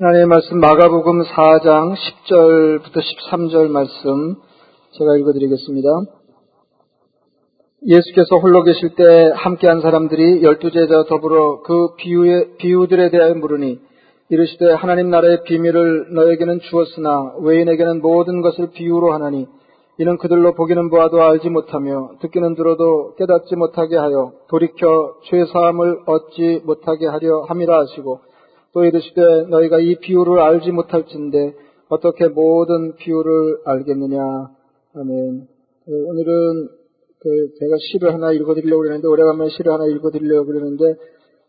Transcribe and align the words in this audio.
하나님의 0.00 0.26
말씀 0.26 0.60
마가복음 0.60 1.22
4장 1.22 1.96
10절부터 1.96 3.02
13절 3.02 3.68
말씀 3.68 4.36
제가 4.92 5.16
읽어드리겠습니다. 5.16 5.88
예수께서 7.84 8.36
홀로 8.36 8.62
계실 8.62 8.94
때 8.94 9.32
함께한 9.34 9.80
사람들이 9.80 10.44
열두 10.44 10.70
제자 10.70 11.02
더불어 11.08 11.62
그 11.62 11.96
비유의, 11.96 12.58
비유들에 12.58 13.10
대하여 13.10 13.34
물으니 13.34 13.80
이르시되 14.28 14.70
하나님 14.70 15.10
나라의 15.10 15.42
비밀을 15.42 16.14
너에게는 16.14 16.60
주었으나 16.60 17.34
외인에게는 17.40 18.00
모든 18.00 18.40
것을 18.40 18.70
비유로 18.70 19.12
하나니 19.12 19.48
이는 19.98 20.16
그들로 20.18 20.54
보기는 20.54 20.90
보아도 20.90 21.20
알지 21.24 21.50
못하며 21.50 22.10
듣기는 22.20 22.54
들어도 22.54 23.16
깨닫지 23.16 23.56
못하게 23.56 23.96
하여 23.96 24.30
돌이켜 24.48 25.16
죄 25.24 25.44
사함을 25.44 26.02
얻지 26.06 26.62
못하게 26.66 27.08
하려 27.08 27.46
함이라 27.48 27.80
하시고 27.80 28.27
또 28.78 28.84
이르시되 28.84 29.20
너희가 29.50 29.80
이 29.80 29.96
비유를 29.96 30.38
알지 30.38 30.70
못할진데 30.70 31.52
어떻게 31.88 32.28
모든 32.28 32.94
비유를 32.94 33.62
알겠느냐 33.64 34.20
아멘. 34.94 35.48
그 35.84 36.04
오늘은 36.06 36.68
그 37.18 37.28
제가 37.58 37.74
시를 37.90 38.14
하나 38.14 38.30
읽어드리려고 38.30 38.82
그러는데 38.82 39.08
오래간만에 39.08 39.50
시를 39.50 39.72
하나 39.72 39.86
읽어드리려고 39.86 40.46
그러는데 40.46 40.84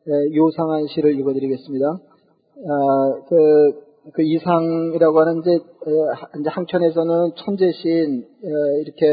예, 0.07 0.35
요상한 0.35 0.87
시를 0.87 1.19
읽어드리겠습니다. 1.19 1.85
아, 1.87 3.21
그, 3.27 4.11
그 4.13 4.23
이상이라고 4.23 5.19
하는 5.19 5.41
이제, 5.41 5.51
예, 5.51 6.39
이제 6.39 6.49
항천에서는 6.49 7.33
천재신 7.35 8.25
예, 8.43 8.81
이렇게 8.81 9.05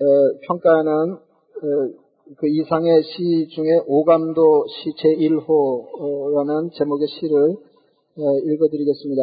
어, 0.00 0.38
평가하는 0.46 0.92
어, 1.12 2.01
그 2.38 2.46
이상의 2.46 3.02
시 3.02 3.48
중에 3.48 3.82
오감도 3.86 4.64
시 4.68 4.90
제1호라는 4.94 6.72
제목의 6.72 7.06
시를 7.08 7.56
예, 8.18 8.52
읽어드리겠습니다. 8.52 9.22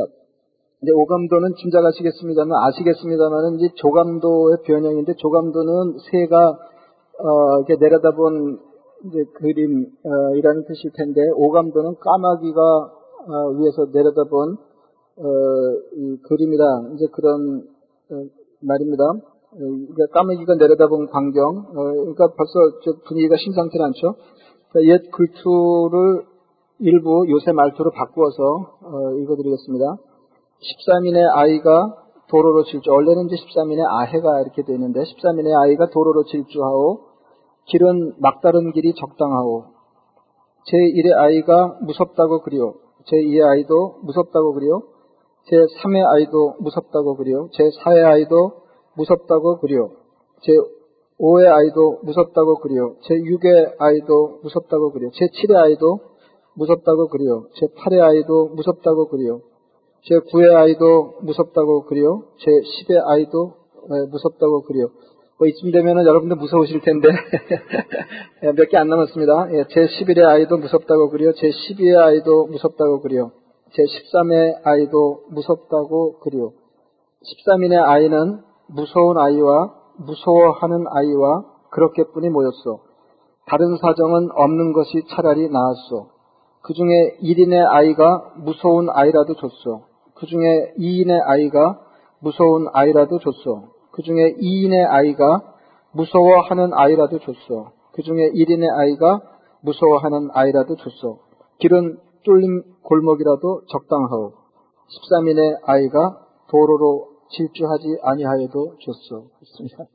이제 0.81 0.91
오감도는 0.91 1.55
짐작하시겠습니다만 1.61 2.51
아시겠습니다만 2.67 3.55
이제 3.55 3.69
조감도의 3.75 4.57
변형인데 4.65 5.13
조감도는 5.15 5.97
새가 6.11 6.57
어, 7.19 7.57
이렇게 7.59 7.75
내려다본 7.79 8.59
이제 9.05 9.23
그림이라는 9.33 10.65
뜻일 10.67 10.91
텐데 10.93 11.21
오감도는 11.35 11.95
까마귀가 11.99 12.61
어, 12.61 13.49
위에서 13.59 13.87
내려다본 13.93 14.57
어, 15.17 15.23
그림이라 16.27 16.65
이제 16.95 17.07
그런 17.11 17.63
어, 18.11 18.25
말입니다. 18.61 19.03
까마귀가 20.13 20.55
내려다본 20.55 21.07
광경, 21.07 21.41
어, 21.41 21.73
그러니까 21.73 22.27
벌써 22.37 22.53
분위기가 23.05 23.35
심상치 23.37 23.77
않죠. 23.81 24.15
옛 24.83 25.01
글투를 25.11 26.25
일부 26.79 27.25
요새 27.29 27.51
말투로 27.51 27.91
바꾸어서 27.91 28.77
어, 28.83 29.11
읽어드리겠습니다. 29.17 29.97
13인의 30.59 31.35
아이가 31.35 31.95
도로로 32.29 32.63
질주, 32.63 32.91
원래는 32.91 33.25
이제 33.25 33.37
13인의 33.37 33.83
아해가 33.87 34.41
이렇게 34.41 34.63
되는데 34.63 35.01
13인의 35.01 35.51
아이가 35.59 35.89
도로로 35.89 36.25
질주하오, 36.25 36.99
길은 37.65 38.15
막다른 38.19 38.71
길이 38.71 38.93
적당하오, 38.93 39.63
제1의 40.67 41.17
아이가 41.17 41.79
무섭다고 41.81 42.43
그리오, 42.43 42.75
제2의 43.07 43.49
아이도 43.49 43.99
무섭다고 44.03 44.53
그리오, 44.53 44.83
제3의 45.49 46.05
아이도 46.13 46.55
무섭다고 46.59 47.15
그리오, 47.15 47.49
제4의 47.49 48.05
아이도 48.05 48.68
무섭다고 48.95 49.59
그려. 49.59 49.89
제 50.41 50.53
5의 51.19 51.47
아이도 51.47 51.99
무섭다고 52.03 52.59
그려. 52.59 52.93
제 53.03 53.15
6의 53.15 53.75
아이도 53.79 54.39
무섭다고 54.43 54.91
그려. 54.91 55.09
제 55.13 55.25
7의 55.25 55.55
아이도 55.57 55.99
무섭다고 56.55 57.07
그려. 57.09 57.43
제 57.55 57.67
8의 57.67 58.01
아이도 58.01 58.49
무섭다고 58.55 59.09
그려. 59.09 59.39
제 60.03 60.15
9의 60.15 60.55
아이도 60.55 61.19
무섭다고 61.21 61.85
그려. 61.85 62.23
제 62.39 62.51
10의 62.51 63.01
아이도 63.05 63.53
무섭다고 64.11 64.63
그려. 64.63 64.87
뭐 65.37 65.47
이쯤 65.47 65.71
되면은 65.71 66.05
여러분들 66.05 66.35
무서우실 66.35 66.81
텐데 66.81 67.07
몇 68.41 68.67
개 68.69 68.77
안 68.77 68.89
남았습니다. 68.89 69.53
예, 69.53 69.65
제 69.69 69.85
11의 69.85 70.25
아이도 70.27 70.57
무섭다고 70.57 71.09
그려. 71.09 71.31
제 71.33 71.49
12의 71.49 71.97
아이도 71.97 72.47
무섭다고 72.47 73.01
그려. 73.01 73.31
제 73.71 73.83
13의 73.83 74.59
아이도 74.63 75.23
무섭다고 75.29 76.19
그려. 76.19 76.51
13인의 77.23 77.81
아이는 77.81 78.39
무서운 78.69 79.17
아이와 79.17 79.73
무서워하는 79.97 80.85
아이와 80.89 81.43
그렇게뿐이 81.71 82.29
모였소. 82.29 82.79
다른 83.45 83.77
사정은 83.77 84.29
없는 84.33 84.73
것이 84.73 85.03
차라리 85.09 85.49
나았소. 85.49 86.07
그 86.61 86.73
중에 86.73 87.17
1인의 87.23 87.67
아이가 87.67 88.33
무서운 88.37 88.89
아이라도 88.89 89.35
줬소. 89.35 89.81
그 90.15 90.25
중에 90.27 90.73
2인의 90.77 91.19
아이가 91.25 91.79
무서운 92.21 92.67
아이라도 92.73 93.19
줬소. 93.19 93.63
그 93.91 94.03
중에 94.03 94.35
2인의 94.35 94.87
아이가 94.87 95.41
무서워하는 95.93 96.73
아이라도 96.73 97.19
줬소. 97.19 97.71
그 97.93 98.03
중에 98.03 98.31
1인의 98.31 98.69
아이가 98.71 99.21
무서워하는 99.61 100.29
아이라도 100.33 100.75
줬소. 100.75 101.19
길은 101.59 101.97
뚫린 102.23 102.63
골목이라도 102.83 103.61
적당하오. 103.67 104.33
13인의 104.89 105.59
아이가 105.63 106.19
도로로 106.49 107.18
질주하지 107.31 107.99
아니하여도 108.01 108.75
좋소. 108.79 109.29
그렇습니다. 109.37 109.85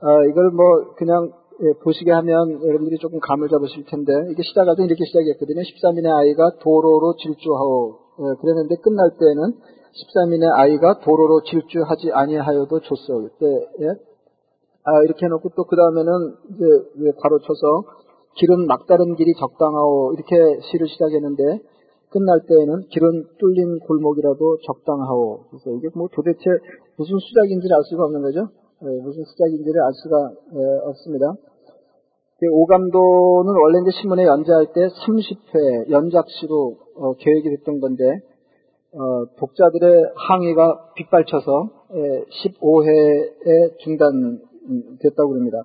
아, 0.00 0.24
이걸 0.30 0.50
뭐 0.50 0.94
그냥 0.96 1.32
예, 1.62 1.72
보시게 1.84 2.10
하면 2.10 2.64
여러분들이 2.64 2.96
조금 2.98 3.20
감을 3.20 3.48
잡으실 3.48 3.84
텐데 3.84 4.12
이게 4.32 4.42
시작하도 4.42 4.82
이렇게 4.82 5.04
시작했거든요. 5.04 5.60
13인의 5.60 6.08
아이가 6.08 6.56
도로로 6.60 7.16
질주하오. 7.16 7.98
예, 8.20 8.40
그랬는데 8.40 8.76
끝날 8.76 9.10
때는 9.10 9.60
13인의 9.92 10.48
아이가 10.56 11.00
도로로 11.00 11.42
질주하지 11.42 12.12
아니하여도 12.12 12.80
좋소. 12.80 13.28
그때 13.28 13.46
예? 13.82 13.86
아, 14.84 15.02
이렇게 15.04 15.26
해놓고 15.26 15.50
또 15.50 15.64
그 15.64 15.76
다음에는 15.76 16.34
이제 16.96 17.12
바로 17.22 17.38
쳐서 17.40 17.84
길은 18.36 18.66
막다른 18.66 19.16
길이 19.16 19.34
적당하오 19.38 20.14
이렇게 20.14 20.60
시를 20.70 20.88
시작했는데 20.88 21.60
끝날 22.10 22.40
때에는 22.46 22.88
길은 22.90 23.24
뚫린 23.38 23.78
골목이라도 23.80 24.58
적당하오. 24.66 25.44
그래서 25.50 25.70
이게 25.78 25.88
뭐 25.94 26.08
도대체 26.12 26.44
무슨 26.96 27.18
수작인지를 27.18 27.74
알 27.74 27.82
수가 27.84 28.04
없는 28.04 28.22
거죠. 28.22 28.48
네, 28.82 29.00
무슨 29.02 29.24
수작인지를 29.24 29.80
알 29.82 29.92
수가 29.94 30.30
네, 30.52 30.60
없습니다. 30.84 31.34
오감도는 32.42 33.52
원래 33.52 33.80
이제 33.82 33.90
신문에 34.00 34.24
연재할 34.24 34.72
때 34.72 34.88
30회 34.88 35.90
연작시로 35.90 36.78
어, 36.96 37.12
계획이 37.14 37.50
됐던 37.56 37.80
건데 37.80 38.04
어, 38.92 39.26
독자들의 39.36 40.12
항의가 40.16 40.92
빗발쳐서 40.96 41.70
예, 41.94 42.24
15회에 42.24 43.78
중단됐다고 43.78 45.34
합니다. 45.34 45.64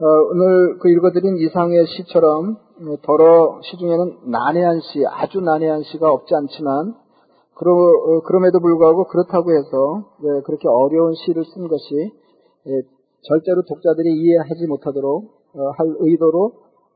어, 0.00 0.04
오늘 0.04 0.78
그 0.78 0.88
읽어드린 0.88 1.36
이상의 1.36 1.86
시처럼 1.86 2.56
어, 2.56 2.96
더러 3.02 3.60
시중에는 3.62 4.30
난해한 4.30 4.80
시, 4.80 5.04
아주 5.06 5.40
난해한 5.40 5.82
시가 5.82 6.10
없지 6.10 6.34
않지만 6.34 6.94
그러, 7.54 7.72
어, 7.72 8.20
그럼에도 8.24 8.58
불구하고 8.60 9.04
그렇다고 9.04 9.52
해서 9.52 10.08
네, 10.22 10.40
그렇게 10.46 10.66
어려운 10.66 11.12
시를 11.14 11.44
쓴 11.44 11.68
것이 11.68 12.10
예, 12.66 12.82
절대로 13.28 13.62
독자들이 13.68 14.16
이해하지 14.16 14.66
못하도록 14.66 15.24
어, 15.54 15.70
할 15.76 15.94
의도로 16.00 16.52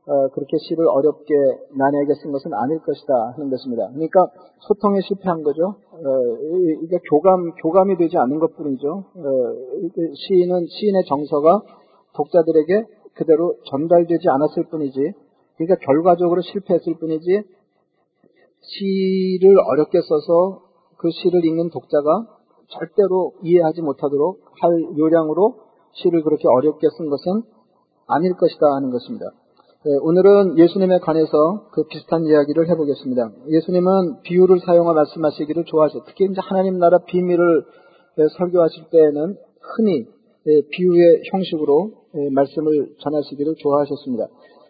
어, 0.07 0.27
그렇게 0.33 0.57
시를 0.57 0.87
어렵게 0.87 1.33
난해하게 1.77 2.15
쓴 2.23 2.31
것은 2.31 2.51
아닐 2.55 2.79
것이다 2.79 3.33
하는 3.35 3.51
것입니다. 3.51 3.89
그러니까 3.93 4.27
소통에 4.67 5.01
실패한 5.01 5.43
거죠. 5.43 5.75
어, 5.91 5.99
이게 6.81 6.97
교감 7.11 7.51
교감이 7.61 7.95
되지 7.97 8.17
않는 8.17 8.39
것뿐이죠. 8.39 8.89
어, 8.89 9.23
시인은 10.15 10.65
시인의 10.65 11.05
정서가 11.05 11.61
독자들에게 12.17 12.85
그대로 13.13 13.55
전달되지 13.69 14.27
않았을 14.29 14.65
뿐이지, 14.69 15.13
그러니까 15.57 15.85
결과적으로 15.85 16.41
실패했을 16.41 16.95
뿐이지, 16.99 17.43
시를 18.61 19.55
어렵게 19.59 19.99
써서 20.01 20.61
그 20.97 21.09
시를 21.11 21.45
읽는 21.45 21.69
독자가 21.69 22.27
절대로 22.69 23.33
이해하지 23.43 23.81
못하도록 23.81 24.41
할 24.61 24.97
요량으로 24.97 25.55
시를 25.93 26.21
그렇게 26.23 26.47
어렵게 26.47 26.87
쓴 26.97 27.09
것은 27.09 27.43
아닐 28.07 28.33
것이다 28.35 28.65
하는 28.75 28.91
것입니다. 28.91 29.31
네, 29.85 29.91
오늘은 30.01 30.57
예수님에 30.57 30.99
관해서 30.99 31.69
그 31.71 31.85
비슷한 31.87 32.25
이야기를 32.25 32.69
해보겠습니다. 32.69 33.31
예수님은 33.47 34.21
비유를 34.23 34.59
사용하 34.65 34.93
말씀하시기를 34.93 35.63
좋아하셨. 35.65 36.03
특히 36.07 36.25
이제 36.25 36.41
하나님 36.41 36.77
나라 36.77 36.97
비밀을 36.97 37.63
설교하실 38.37 38.85
때에는 38.91 39.37
흔히 39.61 40.05
예, 40.47 40.61
비유의 40.71 41.23
형식으로 41.31 41.91
예, 41.91 42.06
말씀을 42.31 42.95
전하시기를 42.99 43.55
좋아하셨습니다. 43.57 44.27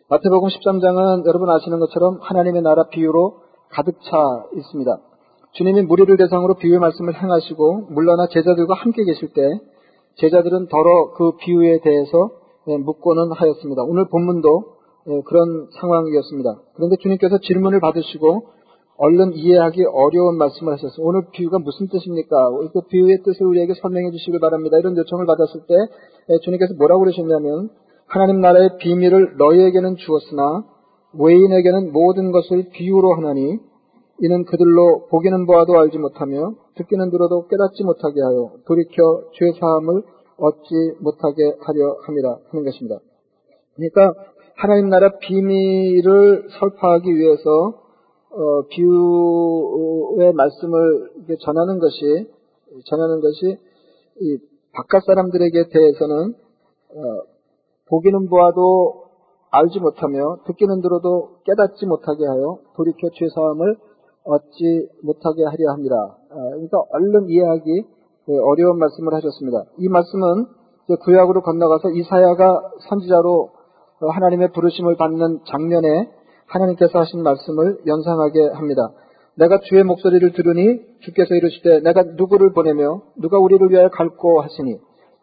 마태복음 0.09 0.49
13장은 0.49 1.25
여러분 1.27 1.49
아시는 1.49 1.79
것처럼 1.79 2.19
하나님의 2.21 2.61
나라 2.61 2.87
비유로 2.87 3.41
가득 3.69 3.95
차 4.01 4.45
있습니다. 4.55 4.97
주님이 5.53 5.81
무리를 5.83 6.15
대상으로 6.17 6.55
비유의 6.55 6.79
말씀을 6.79 7.21
행하시고 7.21 7.87
물러나 7.89 8.27
제자들과 8.27 8.75
함께 8.75 9.03
계실 9.03 9.33
때 9.33 9.41
제자들은 10.15 10.67
더러 10.67 11.11
그 11.15 11.35
비유에 11.37 11.79
대해서 11.81 12.31
예, 12.69 12.77
묻고는 12.77 13.31
하였습니다. 13.31 13.83
오늘 13.83 14.07
본문도 14.09 14.77
그런 15.25 15.67
상황이었습니다. 15.79 16.61
그런데 16.75 16.97
주님께서 16.97 17.37
질문을 17.39 17.79
받으시고 17.79 18.56
얼른 18.97 19.33
이해하기 19.33 19.85
어려운 19.85 20.37
말씀을 20.37 20.73
하셨어요. 20.73 21.05
오늘 21.05 21.27
비유가 21.31 21.59
무슨 21.59 21.87
뜻입니까? 21.87 22.51
그 22.73 22.81
비유의 22.89 23.21
뜻을 23.23 23.45
우리에게 23.45 23.73
설명해 23.79 24.11
주시길 24.11 24.39
바랍니다. 24.39 24.77
이런 24.79 24.97
요청을 24.97 25.25
받았을 25.25 25.61
때 25.67 25.75
예, 26.29 26.39
주님께서 26.43 26.73
뭐라고 26.77 27.01
그러셨냐면 27.01 27.69
하나님 28.07 28.41
나라의 28.41 28.77
비밀을 28.79 29.37
너희에게는 29.37 29.97
주었으나 29.97 30.65
외인에게는 31.13 31.91
모든 31.91 32.31
것을 32.31 32.69
비유로 32.71 33.15
하나니 33.15 33.59
이는 34.19 34.45
그들로 34.45 35.07
보기는 35.09 35.45
보아도 35.45 35.77
알지 35.77 35.99
못하며 35.99 36.55
듣기는 36.75 37.11
들어도 37.11 37.47
깨닫지 37.47 37.83
못하게 37.83 38.21
하여 38.21 38.51
돌이켜 38.65 39.23
죄 39.33 39.51
사함을 39.59 40.01
얻지 40.37 40.97
못하게 41.01 41.53
하려 41.61 41.97
함이라 42.01 42.37
하는 42.49 42.65
것입니다. 42.65 42.99
그러니까 43.75 44.13
하나님 44.55 44.89
나라 44.89 45.17
비밀을 45.19 46.47
설파하기 46.59 47.15
위해서 47.15 47.86
어, 48.37 48.61
비유의 48.69 50.33
말씀을 50.33 51.09
전하는 51.43 51.79
것이 51.79 52.29
전하는 52.85 53.19
것이 53.19 53.57
바깥 54.73 55.03
사람들에게 55.05 55.69
대해서는 55.69 56.35
어, 56.93 57.01
보기는 57.89 58.29
보아도 58.29 59.05
알지 59.49 59.79
못하며 59.79 60.37
듣기는 60.45 60.81
들어도 60.81 61.39
깨닫지 61.45 61.87
못하게 61.87 62.27
하여 62.27 62.59
돌이켜 62.75 63.09
죄 63.15 63.27
사함을 63.33 63.77
얻지 64.23 64.89
못하게 65.01 65.45
하려 65.45 65.71
합니다. 65.71 65.95
아, 66.29 66.35
그러니까 66.35 66.77
얼른 66.91 67.29
이해하기 67.29 67.85
어려운 68.43 68.77
말씀을 68.77 69.13
하셨습니다. 69.15 69.63
이 69.77 69.87
말씀은 69.87 70.45
구약으로 71.01 71.41
건너가서 71.41 71.89
이사야가 71.91 72.71
선지자로 72.89 73.49
하나님의 73.99 74.51
부르심을 74.51 74.95
받는 74.97 75.39
장면에 75.47 76.11
하나님께서 76.47 76.99
하신 76.99 77.23
말씀을 77.23 77.79
연상하게 77.85 78.49
합니다. 78.53 78.91
내가 79.35 79.59
주의 79.59 79.83
목소리를 79.83 80.33
들으니 80.33 80.79
주께서 81.01 81.35
이르시되 81.35 81.81
내가 81.81 82.03
누구를 82.15 82.53
보내며 82.53 83.01
누가 83.17 83.37
우리를 83.37 83.69
위하여 83.69 83.89
갈고 83.89 84.41
하시니 84.41 84.77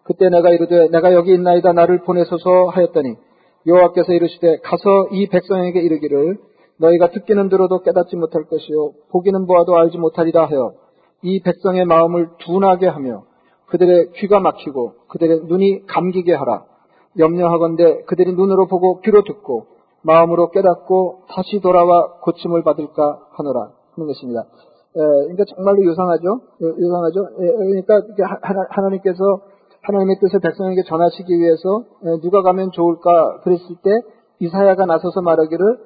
그때 0.04 0.28
내가 0.28 0.50
이르되 0.50 0.88
내가 0.88 1.12
여기 1.14 1.34
있나이다 1.34 1.72
나를 1.72 2.02
보내소서 2.02 2.68
하였더니 2.68 3.16
여호와께서 3.66 4.12
이르시되 4.12 4.58
가서 4.62 5.08
이 5.10 5.28
백성에게 5.28 5.80
이르기를 5.80 6.36
너희가 6.78 7.10
듣기는 7.10 7.48
들어도 7.48 7.82
깨닫지 7.82 8.16
못할 8.16 8.44
것이요 8.44 8.92
보기는 9.10 9.46
보아도 9.46 9.76
알지 9.76 9.98
못하리라 9.98 10.46
하여 10.46 10.74
이 11.22 11.40
백성의 11.40 11.84
마음을 11.86 12.28
둔하게 12.40 12.86
하며 12.86 13.24
그들의 13.66 14.12
귀가 14.16 14.40
막히고 14.40 14.94
그들의 15.08 15.42
눈이 15.46 15.86
감기게 15.86 16.34
하라 16.34 16.64
염려하건대 17.18 18.02
그들이 18.06 18.34
눈으로 18.34 18.66
보고 18.66 19.00
귀로 19.00 19.22
듣고 19.24 19.73
마음으로 20.04 20.50
깨닫고 20.50 21.24
다시 21.28 21.60
돌아와 21.60 22.18
고침을 22.22 22.62
받을까 22.62 23.20
하노라 23.32 23.70
하는 23.94 24.06
것입니다. 24.06 24.40
에, 24.40 25.00
그러니까 25.00 25.44
정말로 25.54 25.82
유상하죠. 25.82 26.40
유상하죠. 26.60 27.20
에, 27.40 27.52
그러니까 27.56 28.02
하나 28.42 28.88
님께서 28.90 29.40
하나님의 29.82 30.16
뜻을 30.20 30.40
백성에게 30.40 30.82
전하시기 30.86 31.38
위해서 31.38 31.84
누가 32.22 32.42
가면 32.42 32.70
좋을까 32.72 33.40
그랬을 33.40 33.76
때 33.82 33.90
이사야가 34.40 34.86
나서서 34.86 35.20
말하기를 35.20 35.78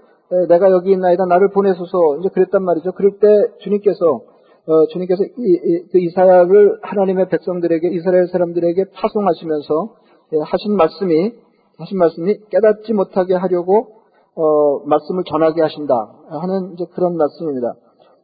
내가 0.49 0.71
여기 0.71 0.93
있나이다 0.93 1.25
나를 1.27 1.51
보내소서 1.51 2.19
이제 2.21 2.29
그랬단 2.29 2.63
말이죠. 2.63 2.93
그럴 2.93 3.19
때 3.19 3.27
주님께서 3.61 4.21
어, 4.69 4.87
주님께서 4.89 5.25
이, 5.25 5.29
이, 5.39 5.89
그 5.91 5.99
이사야를 5.99 6.81
하나님의 6.83 7.29
백성들에게 7.31 7.89
이스라엘 7.89 8.27
사람들에게 8.29 8.85
파송하시면서 8.95 9.95
예, 10.35 10.39
하신 10.45 10.77
말씀이 10.77 11.33
하신 11.79 11.97
말씀이 11.97 12.39
깨닫지 12.51 12.93
못하게 12.93 13.35
하려고 13.35 13.98
어, 14.39 14.79
말씀을 14.87 15.25
전하게 15.27 15.63
하신다 15.63 15.95
하는 16.31 16.75
이제 16.75 16.85
그런 16.95 17.17
말씀입니다. 17.17 17.75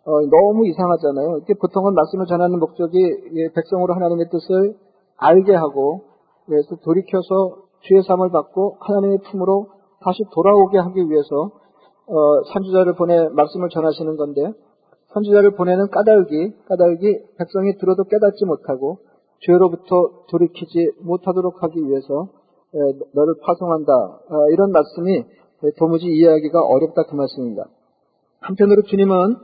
어, 0.07 0.21
너무 0.31 0.67
이상하잖아요. 0.69 1.41
보통은 1.61 1.95
말씀을 1.95 2.27
전하는 2.27 2.61
목적이 2.61 2.99
예, 3.35 3.53
백성으로 3.53 3.95
하나님의 3.95 4.29
뜻을 4.31 4.77
알게 5.17 5.55
하고 5.55 6.05
그래서 6.47 6.77
돌이켜서 6.85 7.57
주의 7.81 8.01
삶을 8.03 8.31
받고 8.31 8.77
하나님의 8.81 9.19
품으로 9.31 9.67
다시 10.05 10.23
돌아오게 10.33 10.79
하기 10.79 11.11
위해서 11.11 11.51
어, 12.07 12.43
선지자를 12.53 12.95
보내 12.95 13.29
말씀을 13.31 13.69
전하시는 13.71 14.17
건데 14.17 14.53
선지자를 15.15 15.57
보내는 15.57 15.89
까닭이 15.89 16.53
까닭이 16.69 17.19
백성이 17.39 17.77
들어도 17.79 18.05
깨닫지 18.05 18.45
못하고 18.45 18.99
죄로부터 19.41 20.25
돌이키지 20.31 20.93
못하도록 21.03 21.63
하기 21.63 21.81
위해서 21.89 22.29
에, 22.75 22.79
너를 23.15 23.35
파송한다 23.43 23.93
어, 23.93 24.49
이런 24.53 24.71
말씀이 24.71 25.25
도무지 25.79 26.07
이해하기가 26.07 26.61
어렵다 26.63 27.05
그 27.05 27.15
말씀입니다. 27.15 27.67
한편으로 28.41 28.83
주님은 28.83 29.37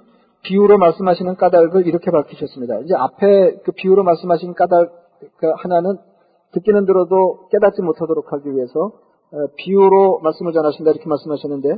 비유로 0.42 0.78
말씀하시는 0.78 1.36
까닭을 1.36 1.86
이렇게 1.86 2.10
밝히셨습니다. 2.10 2.80
이제 2.80 2.94
앞에 2.94 3.58
그 3.64 3.72
비유로 3.72 4.02
말씀하신 4.04 4.54
까닭 4.54 4.90
그 5.36 5.52
하나는 5.56 5.98
듣기는 6.52 6.86
들어도 6.86 7.48
깨닫지 7.50 7.82
못하도록 7.82 8.32
하기 8.32 8.54
위해서 8.54 8.92
어, 9.32 9.46
비유로 9.56 10.20
말씀을 10.20 10.52
전하신다 10.52 10.90
이렇게 10.90 11.08
말씀하셨는데 11.08 11.68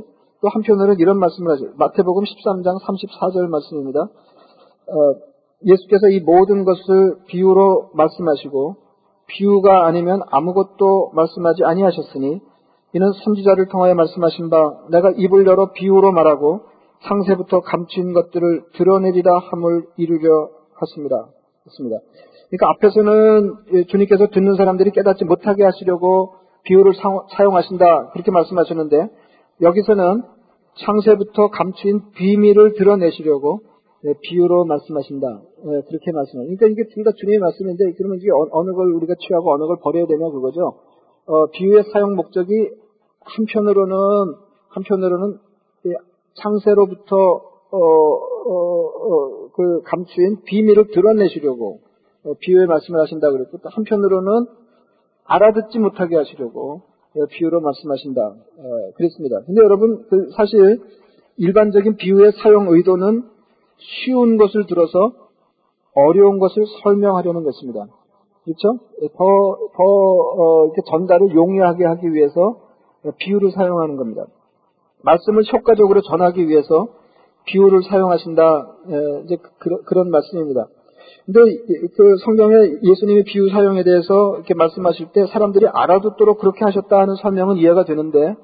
또 0.41 0.49
한편으로는 0.49 0.99
이런 0.99 1.19
말씀을 1.19 1.51
하죠. 1.53 1.65
마태복음 1.77 2.23
13장 2.23 2.79
34절 2.81 3.47
말씀입니다. 3.47 4.01
어, 4.01 5.15
예수께서 5.65 6.07
이 6.09 6.19
모든 6.19 6.65
것을 6.65 7.17
비유로 7.27 7.91
말씀하시고 7.93 8.75
비유가 9.27 9.85
아니면 9.85 10.21
아무것도 10.29 11.11
말씀하지 11.13 11.63
아니하셨으니 11.63 12.41
이는 12.93 13.11
선지자를 13.25 13.67
통하여 13.69 13.95
말씀하신 13.95 14.49
바 14.49 14.77
내가 14.91 15.11
입을 15.17 15.45
열어 15.47 15.71
비유로 15.71 16.11
말하고 16.11 16.61
상세부터 17.07 17.61
감춘 17.61 18.13
것들을 18.13 18.63
드러내리라 18.75 19.39
함을 19.39 19.85
이루려 19.97 20.49
하십니다. 20.75 21.27
했습니다. 21.65 21.97
그러니까 22.49 22.69
앞에서는 22.75 23.53
예, 23.73 23.83
주님께서 23.85 24.27
듣는 24.27 24.55
사람들이 24.55 24.91
깨닫지 24.91 25.25
못하게 25.25 25.63
하시려고 25.63 26.35
비유를 26.65 26.93
사용하신다 27.35 28.11
그렇게 28.11 28.31
말씀하셨는데 28.31 29.09
여기서는 29.61 30.23
창세부터 30.85 31.49
감추인 31.49 32.11
비밀을 32.15 32.73
드러내시려고 32.73 33.61
예, 34.05 34.13
비유로 34.21 34.65
말씀하신다 34.65 35.27
예, 35.27 35.81
그렇게 35.87 36.11
말씀합니다. 36.11 36.57
그러니까 36.59 36.67
이게 36.67 36.93
둘 36.93 37.03
다 37.03 37.11
주님의 37.17 37.39
말씀인데 37.39 37.93
그러면 37.97 38.17
이게 38.19 38.29
어느 38.51 38.71
걸 38.71 38.93
우리가 38.93 39.15
취하고 39.19 39.51
어느 39.53 39.65
걸 39.65 39.77
버려야 39.81 40.05
되냐 40.05 40.29
그거죠. 40.29 40.75
어, 41.25 41.47
비유의 41.47 41.85
사용 41.91 42.15
목적이 42.15 42.69
한편으로는 43.25 44.35
한편으로는 44.69 45.39
창세로부터 46.35 47.15
어, 47.71 47.77
어, 47.77 48.51
어, 48.51 49.49
그 49.55 49.81
감추인 49.83 50.41
비밀을 50.43 50.87
드러내시려고 50.91 51.79
어, 52.25 52.33
비유의 52.39 52.67
말씀을 52.67 52.99
하신다 53.01 53.31
그랬고 53.31 53.57
또 53.57 53.69
한편으로는 53.69 54.47
알아듣지 55.25 55.79
못하게 55.79 56.17
하시려고 56.17 56.81
어, 57.15 57.25
비유로 57.29 57.61
말씀하신다 57.61 58.21
어, 58.21 58.91
그랬습니다. 58.95 59.41
근데 59.45 59.61
여러분 59.61 60.05
그 60.09 60.29
사실 60.35 60.81
일반적인 61.37 61.95
비유의 61.95 62.33
사용 62.43 62.67
의도는 62.69 63.23
쉬운 63.77 64.37
것을 64.37 64.65
들어서 64.67 65.11
어려운 65.95 66.39
것을 66.39 66.63
설명하려는 66.83 67.43
것입니다. 67.43 67.87
그렇죠? 68.43 68.79
더, 69.15 69.25
더, 69.77 69.83
어, 69.83 70.65
이렇게 70.65 70.81
전달을 70.89 71.33
용이하게 71.33 71.85
하기 71.85 72.13
위해서 72.13 72.57
비유를 73.17 73.51
사용하는 73.51 73.97
겁니다. 73.97 74.25
말씀을 75.03 75.43
효과적으로 75.51 76.01
전하기 76.01 76.47
위해서 76.47 76.87
비유를 77.45 77.83
사용하신다, 77.83 78.67
이제 79.25 79.37
그, 79.59 79.83
그런 79.83 80.09
말씀입니다. 80.09 80.67
근데 81.25 81.39
그 81.95 82.17
성경에 82.25 82.55
예수님의 82.81 83.23
비유 83.23 83.49
사용에 83.49 83.83
대해서 83.83 84.35
이렇게 84.35 84.53
말씀하실 84.53 85.07
때 85.13 85.25
사람들이 85.27 85.67
알아듣도록 85.67 86.39
그렇게 86.39 86.65
하셨다 86.65 86.99
하는 86.99 87.15
설명은 87.15 87.57
이해가 87.57 87.85
되는데 87.85 88.35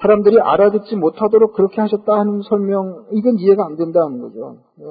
사람들이 0.00 0.40
알아듣지 0.40 0.94
못하도록 0.96 1.54
그렇게 1.54 1.80
하셨다 1.80 2.12
하는 2.12 2.42
설명 2.42 3.06
이건 3.12 3.38
이해가 3.38 3.64
안 3.64 3.76
된다는 3.76 4.20
거죠. 4.20 4.58
네. 4.76 4.84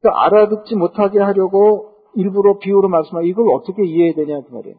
그러니까 0.00 0.24
알아듣지 0.24 0.74
못하게 0.74 1.20
하려고 1.20 1.92
일부러 2.14 2.58
비유로 2.58 2.88
말씀하고 2.88 3.26
이걸 3.26 3.46
어떻게 3.54 3.84
이해해야 3.84 4.14
되냐 4.14 4.40
그 4.40 4.54
말이에요. 4.54 4.76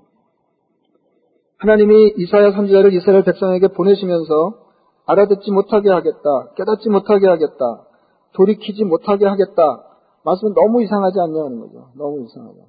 하나님이 1.59 2.13
이사야 2.17 2.51
선지자를 2.51 2.93
이스라엘 2.93 3.23
백성에게 3.23 3.69
보내시면서 3.69 4.67
알아듣지 5.05 5.51
못하게 5.51 5.89
하겠다, 5.89 6.53
깨닫지 6.55 6.89
못하게 6.89 7.27
하겠다, 7.27 7.87
돌이키지 8.33 8.83
못하게 8.83 9.25
하겠다 9.25 9.87
말씀은 10.23 10.53
너무 10.53 10.83
이상하지 10.83 11.19
않냐는 11.21 11.59
거죠. 11.61 11.91
너무 11.95 12.21
이상하죠. 12.25 12.67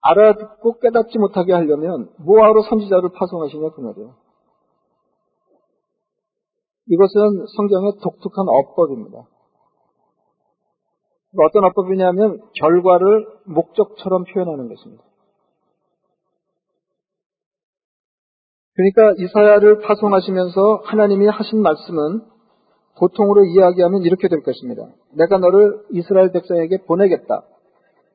알아듣고 0.00 0.78
깨닫지 0.78 1.18
못하게 1.18 1.52
하려면 1.52 2.10
뭐하러 2.18 2.62
선지자를 2.62 3.10
파송하시냐 3.18 3.70
그 3.70 3.80
말이에요. 3.80 4.14
이것은 6.88 7.46
성경의 7.56 7.92
독특한 8.00 8.46
어법입니다. 8.48 9.26
어떤 11.44 11.64
어법이냐면 11.64 12.40
결과를 12.54 13.26
목적처럼 13.46 14.24
표현하는 14.32 14.68
것입니다. 14.68 15.02
그러니까 18.76 19.14
이사야를 19.18 19.80
파송하시면서 19.80 20.82
하나님이 20.84 21.26
하신 21.26 21.62
말씀은 21.62 22.20
보통으로 22.98 23.44
이야기하면 23.44 24.02
이렇게 24.02 24.28
될 24.28 24.42
것입니다. 24.42 24.86
내가 25.14 25.38
너를 25.38 25.80
이스라엘 25.92 26.30
백성에게 26.30 26.84
보내겠다. 26.86 27.42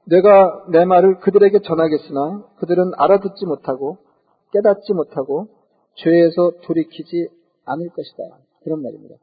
내가 0.05 0.65
내 0.69 0.85
말을 0.85 1.19
그들에게 1.19 1.59
전하겠으나 1.59 2.43
그들은 2.57 2.91
알아듣지 2.95 3.45
못하고 3.45 3.97
깨닫지 4.53 4.93
못하고 4.93 5.47
죄에서 5.95 6.51
돌이키지 6.63 7.27
않을 7.65 7.89
것이다. 7.89 8.37
그런 8.63 8.81
말입니다. 8.83 9.15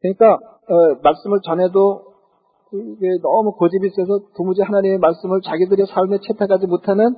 그러니까 0.00 0.34
어, 0.34 0.94
말씀을 1.02 1.40
전해도 1.44 2.14
이게 2.72 3.18
너무 3.22 3.52
고집이 3.52 3.90
세서 3.90 4.20
도무지 4.36 4.62
하나님의 4.62 4.98
말씀을 4.98 5.40
자기들의 5.42 5.86
삶에 5.86 6.18
채택하지 6.26 6.66
못하는 6.66 7.16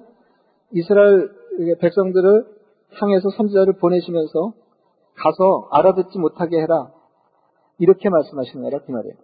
이스라엘 0.73 1.31
백성들을 1.81 2.56
향해서 2.95 3.31
선지자를 3.37 3.75
보내시면서 3.75 4.53
가서 5.17 5.69
알아듣지 5.71 6.19
못하게 6.19 6.61
해라. 6.61 6.91
이렇게 7.79 8.09
말씀하시는 8.09 8.63
거라 8.63 8.83
그 8.85 8.91
말이에요. 8.91 9.15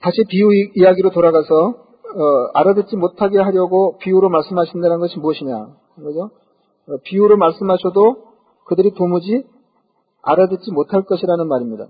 다시 0.00 0.24
비유 0.28 0.48
이야기로 0.76 1.10
돌아가서 1.10 1.46
어, 1.46 2.50
알아듣지 2.54 2.96
못하게 2.96 3.38
하려고 3.38 3.98
비유로 3.98 4.28
말씀하신다는 4.30 4.98
것이 4.98 5.18
무엇이냐? 5.18 5.76
그죠? 5.96 6.30
어, 6.88 6.96
비유로 7.04 7.36
말씀하셔도 7.36 8.30
그들이 8.66 8.94
도무지 8.94 9.44
알아듣지 10.22 10.72
못할 10.72 11.02
것이라는 11.02 11.46
말입니다. 11.46 11.86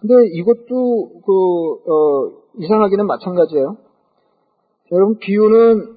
근데 0.00 0.14
이것도 0.32 1.20
그 1.24 1.90
어, 1.90 2.32
이상하기는 2.58 3.06
마찬가지예요. 3.06 3.76
여러분 4.92 5.18
비유는 5.18 5.96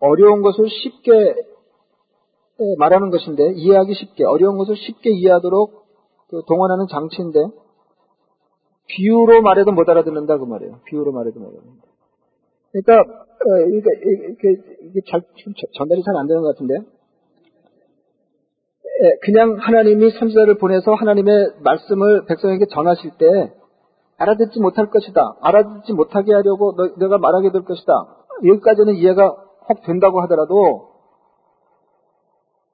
어려운 0.00 0.42
것을 0.42 0.68
쉽게 0.68 1.34
말하는 2.78 3.10
것인데 3.10 3.52
이해하기 3.54 3.94
쉽게 3.94 4.24
어려운 4.24 4.58
것을 4.58 4.76
쉽게 4.76 5.10
이해하도록 5.10 5.86
그 6.28 6.42
동원하는 6.46 6.86
장치인데 6.90 7.46
비유로 8.88 9.42
말해도 9.42 9.72
못 9.72 9.88
알아듣는다 9.88 10.38
그 10.38 10.44
말이에요. 10.44 10.80
비유로 10.86 11.12
말해도 11.12 11.38
못 11.40 11.48
알아듣는다. 11.48 11.86
그러니까 12.72 13.00
어, 13.00 13.44
그러니까 13.44 13.90
이게, 14.32 14.62
이게 14.82 15.00
잘 15.08 15.22
전달이 15.76 16.02
잘 16.02 16.16
안 16.16 16.26
되는 16.26 16.42
것 16.42 16.48
같은데 16.48 16.74
그냥 19.22 19.56
하나님이 19.58 20.10
선지자를 20.10 20.58
보내서 20.58 20.94
하나님의 20.94 21.52
말씀을 21.62 22.24
백성에게 22.26 22.66
전하실 22.66 23.12
때 23.18 23.52
알아듣지 24.16 24.58
못할 24.58 24.90
것이다. 24.90 25.36
알아듣지 25.40 25.92
못하게 25.92 26.34
하려고 26.34 26.74
너, 26.76 26.94
내가 26.96 27.18
말하게 27.18 27.52
될 27.52 27.62
것이다. 27.62 27.92
여기까지는 28.44 28.96
이해가 28.96 29.36
혹 29.68 29.82
된다고 29.82 30.20
하더라도 30.22 30.87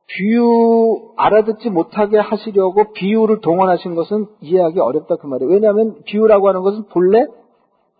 비유 0.06 1.12
알아듣지 1.16 1.70
못하게 1.70 2.18
하시려고 2.18 2.92
비유를 2.92 3.40
동원하신 3.40 3.94
것은 3.94 4.26
이해하기 4.40 4.78
어렵다 4.78 5.16
그 5.16 5.26
말이에요. 5.26 5.50
왜냐하면 5.50 6.02
비유라고 6.04 6.49
하는 6.49 6.62
것은 6.62 6.84
본래 6.88 7.26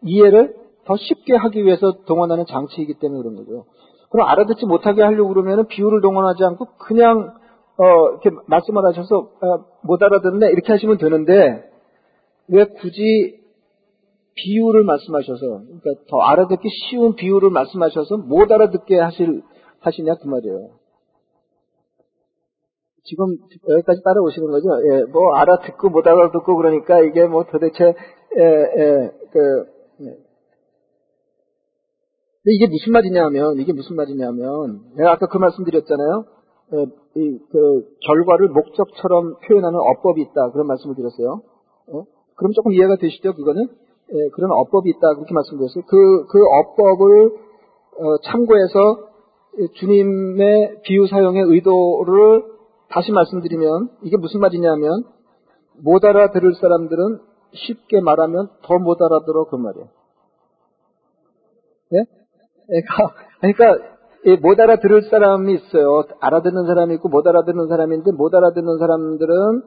이해를 0.03 0.55
더 0.85 0.97
쉽게 0.97 1.35
하기 1.35 1.65
위해서 1.65 2.05
동원하는 2.07 2.45
장치이기 2.47 2.95
때문에 2.95 3.23
그런 3.23 3.37
거죠. 3.37 3.65
그럼 4.11 4.29
알아듣지 4.29 4.67
못하게 4.67 5.03
하려고 5.03 5.31
그러면 5.31 5.67
비유를 5.67 6.03
동원하지 6.03 6.45
않고 6.45 6.67
그냥 6.79 7.35
어, 7.77 8.11
이렇게 8.11 8.31
말씀을 8.47 8.85
하셔서 8.85 9.17
어, 9.17 9.65
못 9.83 10.03
알아듣네 10.03 10.51
이렇게 10.51 10.73
하시면 10.73 10.99
되는데 10.99 11.65
왜 12.49 12.65
굳이 12.65 13.41
비유를 14.35 14.85
말씀하셔서 14.85 15.41
그러니까 15.41 16.05
더 16.09 16.21
알아듣기 16.21 16.69
쉬운 16.69 17.15
비유를 17.15 17.51
말씀하셔서 17.51 18.19
못 18.19 18.53
알아듣게 18.53 18.99
하실 18.99 19.43
하시냐 19.81 20.15
그 20.17 20.29
말이에요. 20.29 20.84
지금 23.05 23.37
여기까지 23.69 24.03
따라오시는 24.03 24.51
거죠? 24.51 24.69
예, 24.89 25.05
뭐 25.05 25.35
알아듣고 25.35 25.91
못 25.91 26.07
알아듣고 26.07 26.57
그러니까 26.57 27.01
이게 27.01 27.27
뭐 27.27 27.45
도대체 27.45 27.85
예, 27.85 28.43
예, 28.43 29.11
그 29.31 29.67
예. 30.05 30.17
이게 32.47 32.67
무슨 32.67 32.93
말이냐면 32.93 33.59
이게 33.59 33.73
무슨 33.73 33.97
말이냐면 33.97 34.81
내가 34.97 35.13
아까 35.13 35.27
그 35.27 35.37
말씀드렸잖아요. 35.37 36.25
예, 36.73 36.87
이, 37.21 37.39
그 37.51 37.85
결과를 38.07 38.49
목적처럼 38.49 39.37
표현하는 39.47 39.79
어법이 39.79 40.23
있다 40.23 40.51
그런 40.53 40.67
말씀을 40.67 40.97
드렸어요. 40.97 41.43
어? 41.93 42.05
그럼 42.37 42.53
조금 42.53 42.73
이해가 42.73 42.97
되시죠? 42.97 43.35
그거는 43.35 43.69
예, 44.13 44.29
그런 44.33 44.51
어법이 44.51 44.89
있다 44.91 45.15
그렇게 45.15 45.35
말씀드렸어요. 45.35 45.85
그, 45.87 46.27
그 46.27 46.39
어법을 46.43 47.45
어, 47.97 48.19
참고해서 48.25 49.09
주님의 49.75 50.81
비유 50.83 51.07
사용의 51.07 51.45
의도를 51.45 52.54
다시 52.95 53.11
말씀드리면 53.11 53.91
이게 54.05 54.17
무슨 54.17 54.41
말이냐면 54.41 55.03
못 55.83 56.05
알아들을 56.05 56.55
사람들은 56.55 57.19
쉽게 57.53 58.01
말하면 58.01 58.49
더 58.63 58.79
못 58.79 59.03
알아들어 59.03 59.47
그 59.51 59.57
말이에요. 59.57 59.89
예? 61.95 62.05
그러니까, 62.69 63.15
그러니까 63.41 63.95
못 64.43 64.59
알아들을 64.61 65.03
사람이 65.11 65.55
있어요. 65.55 66.05
알아듣는 66.21 66.67
사람이 66.67 66.95
있고 66.95 67.09
못 67.09 67.27
알아듣는 67.27 67.67
사람인데 67.69 68.13
못 68.13 68.33
알아듣는 68.35 68.79
사람들은 68.79 69.63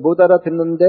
못 0.00 0.20
알아듣는데 0.20 0.84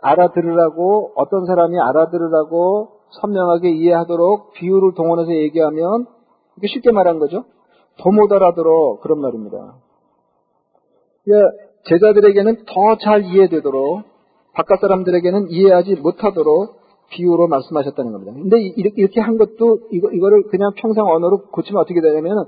알아들으라고 0.00 1.12
어떤 1.16 1.44
사람이 1.44 1.78
알아들으라고 1.78 3.00
선명하게 3.20 3.70
이해하도록 3.70 4.52
비유를 4.54 4.94
동원해서 4.94 5.32
얘기하면 5.32 6.06
쉽게 6.66 6.92
말한 6.92 7.18
거죠. 7.18 7.44
더 7.98 8.10
못 8.10 8.32
알아들어 8.32 8.98
그런 9.02 9.20
말입니다. 9.20 9.74
제자들에게는 11.84 12.64
더 12.66 12.96
잘 12.98 13.24
이해되도록 13.24 14.02
바깥 14.54 14.80
사람들에게는 14.80 15.50
이해하지 15.50 15.96
못하도록 15.96 16.80
비유로 17.10 17.48
말씀하셨다는 17.48 18.12
겁니다. 18.12 18.32
근데 18.32 18.60
이렇게 18.60 19.20
한 19.20 19.36
것도 19.36 19.88
이거, 19.90 20.10
이거를 20.12 20.44
그냥 20.50 20.72
평생 20.76 21.04
언어로 21.04 21.46
고치면 21.46 21.80
어떻게 21.80 22.00
되냐면 22.00 22.46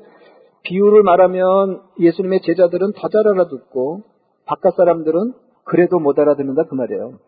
비유를 0.62 1.02
말하면 1.02 1.82
예수님의 1.98 2.40
제자들은 2.42 2.92
더 2.92 3.08
잘 3.08 3.26
알아듣고 3.26 4.02
바깥 4.46 4.74
사람들은 4.76 5.32
그래도 5.64 5.98
못 5.98 6.18
알아듣는다 6.18 6.64
그 6.64 6.74
말이에요. 6.74 7.18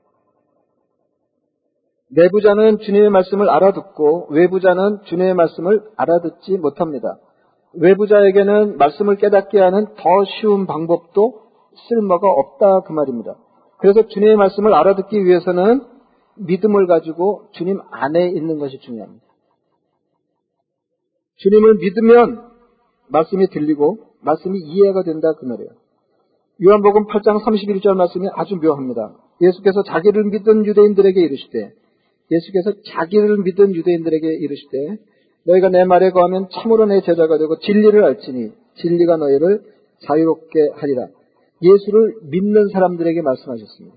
내부자는 2.10 2.78
주님의 2.78 3.10
말씀을 3.10 3.48
알아듣고 3.48 4.28
외부자는 4.30 5.00
주님의 5.06 5.34
말씀을 5.34 5.82
알아듣지 5.96 6.58
못합니다. 6.58 7.18
외부자에게는 7.76 8.76
말씀을 8.78 9.16
깨닫게 9.16 9.58
하는 9.58 9.86
더 9.96 10.24
쉬운 10.24 10.66
방법도 10.66 11.40
쓸모가 11.88 12.28
없다 12.28 12.80
그 12.86 12.92
말입니다. 12.92 13.36
그래서 13.78 14.06
주님의 14.06 14.36
말씀을 14.36 14.72
알아듣기 14.74 15.24
위해서는 15.24 15.82
믿음을 16.36 16.86
가지고 16.86 17.48
주님 17.52 17.80
안에 17.90 18.28
있는 18.30 18.58
것이 18.58 18.78
중요합니다. 18.80 19.24
주님을 21.36 21.74
믿으면 21.76 22.50
말씀이 23.08 23.48
들리고 23.48 23.98
말씀이 24.22 24.58
이해가 24.58 25.02
된다 25.02 25.32
그 25.38 25.44
말이에요. 25.44 25.70
요한복음 26.64 27.06
8장 27.06 27.44
31절 27.44 27.94
말씀이 27.94 28.28
아주 28.32 28.56
묘합니다. 28.56 29.16
예수께서 29.40 29.82
자기를 29.82 30.24
믿은 30.24 30.64
유대인들에게 30.64 31.20
이르시되 31.20 31.72
예수께서 32.30 32.72
자기를 32.92 33.38
믿은 33.38 33.74
유대인들에게 33.74 34.26
이르시되 34.26 34.98
너희가 35.46 35.68
내 35.68 35.84
말에 35.84 36.10
거하면 36.10 36.48
참으로 36.50 36.86
내 36.86 37.00
제자가 37.00 37.38
되고 37.38 37.58
진리를 37.58 38.02
알지니 38.02 38.52
진리가 38.76 39.16
너희를 39.16 39.62
자유롭게 40.06 40.70
하리라. 40.74 41.08
예수를 41.62 42.14
믿는 42.22 42.68
사람들에게 42.68 43.22
말씀하셨습니다. 43.22 43.96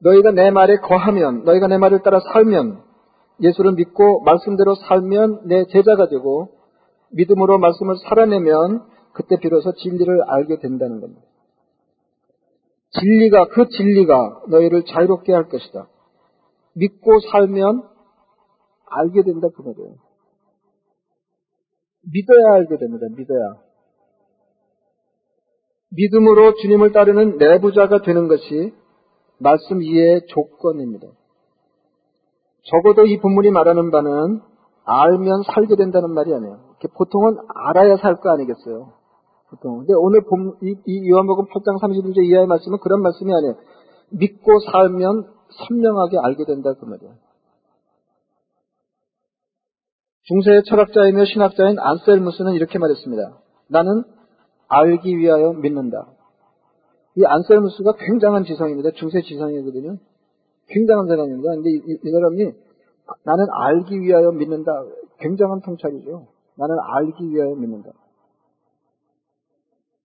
너희가 0.00 0.32
내 0.32 0.50
말에 0.50 0.76
거하면, 0.76 1.44
너희가 1.44 1.66
내 1.66 1.78
말을 1.78 2.02
따라 2.02 2.20
살면, 2.20 2.82
예수를 3.42 3.72
믿고 3.72 4.20
말씀대로 4.20 4.74
살면 4.74 5.42
내 5.46 5.64
제자가 5.66 6.08
되고, 6.08 6.50
믿음으로 7.10 7.58
말씀을 7.58 7.96
살아내면 8.08 8.82
그때 9.12 9.38
비로소 9.38 9.72
진리를 9.72 10.22
알게 10.26 10.58
된다는 10.58 11.00
겁니다. 11.00 11.22
진리가, 13.00 13.48
그 13.48 13.68
진리가 13.68 14.42
너희를 14.48 14.84
자유롭게 14.84 15.32
할 15.32 15.48
것이다. 15.48 15.88
믿고 16.74 17.20
살면 17.32 17.82
알게 18.86 19.22
된다 19.22 19.48
그 19.54 19.62
말이에요. 19.62 19.94
믿어야 22.12 22.54
알게 22.54 22.76
됩니다. 22.78 23.06
믿어야. 23.16 23.56
믿음으로 25.90 26.54
주님을 26.56 26.92
따르는 26.92 27.38
내부자가 27.38 28.02
되는 28.02 28.28
것이 28.28 28.74
말씀 29.38 29.82
이해의 29.82 30.26
조건입니다. 30.28 31.06
적어도 32.64 33.04
이 33.04 33.20
본문이 33.20 33.50
말하는 33.50 33.90
바는 33.90 34.40
알면 34.84 35.42
살게 35.54 35.76
된다는 35.76 36.10
말이 36.12 36.34
아니에요. 36.34 36.74
보통은 36.98 37.36
알아야 37.54 37.96
살 37.96 38.16
거 38.16 38.30
아니겠어요. 38.30 38.92
보통. 39.50 39.78
근데 39.78 39.94
오늘 39.94 40.22
본, 40.24 40.56
이, 40.62 40.74
이 40.86 41.10
요한복음 41.10 41.46
8장 41.46 41.80
31절 41.80 42.24
이하의 42.24 42.46
말씀은 42.46 42.78
그런 42.78 43.02
말씀이 43.02 43.32
아니에요. 43.32 43.54
믿고 44.10 44.60
살면 44.60 45.26
선명하게 45.68 46.18
알게 46.22 46.44
된다 46.44 46.74
그 46.74 46.84
말이에요. 46.84 47.14
중세의 50.24 50.62
철학자이며 50.64 51.24
신학자인 51.26 51.78
안셀무스는 51.78 52.54
이렇게 52.54 52.78
말했습니다. 52.78 53.38
나는 53.68 54.04
알기 54.68 55.18
위하여 55.18 55.52
믿는다. 55.52 56.08
이 57.16 57.24
안셀무스가 57.24 57.94
굉장한 57.98 58.44
지성입니다. 58.44 58.90
중세 58.92 59.20
지성이거든요. 59.20 59.98
굉장한 60.68 61.06
사람입니다. 61.06 61.54
근데 61.54 61.70
이, 61.70 61.74
이, 61.74 61.98
이 62.02 62.10
사람이 62.10 62.52
나는 63.24 63.46
알기 63.52 64.00
위하여 64.00 64.32
믿는다. 64.32 64.72
굉장한 65.18 65.60
통찰이죠. 65.60 66.26
나는 66.56 66.76
알기 66.80 67.28
위하여 67.30 67.54
믿는다. 67.54 67.90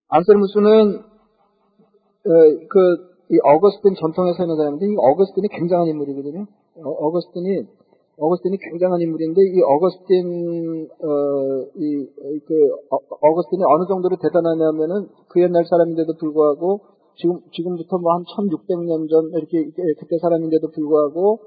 안셀무스는 0.10 1.00
어, 1.00 2.32
그, 2.70 3.10
이 3.32 3.38
어거스틴 3.44 3.94
전통에서 3.96 4.44
있는 4.44 4.58
사람인데 4.58 4.86
이 4.88 4.96
어거스틴이 4.98 5.48
굉장한 5.48 5.88
인물이거든요. 5.88 6.46
어, 6.84 7.12
거스틴이 7.12 7.79
어거스틴이 8.20 8.58
굉장한 8.58 9.00
인물인데 9.02 9.42
이 9.42 9.62
어거스틴 9.64 10.90
어이그 11.02 12.52
어, 12.90 12.98
거스틴이 12.98 13.64
어느 13.64 13.88
정도로 13.88 14.18
대단하냐면은 14.22 15.08
그 15.30 15.42
옛날 15.42 15.66
사람인데도 15.66 16.18
불구하고 16.20 16.82
지금 17.16 17.40
지금부터 17.52 17.98
뭐 17.98 18.14
한 18.14 18.24
1600년 18.24 19.10
전 19.10 19.32
이렇게 19.32 19.72
그때 20.00 20.18
사람인데도 20.22 20.72
불구하고 20.72 21.40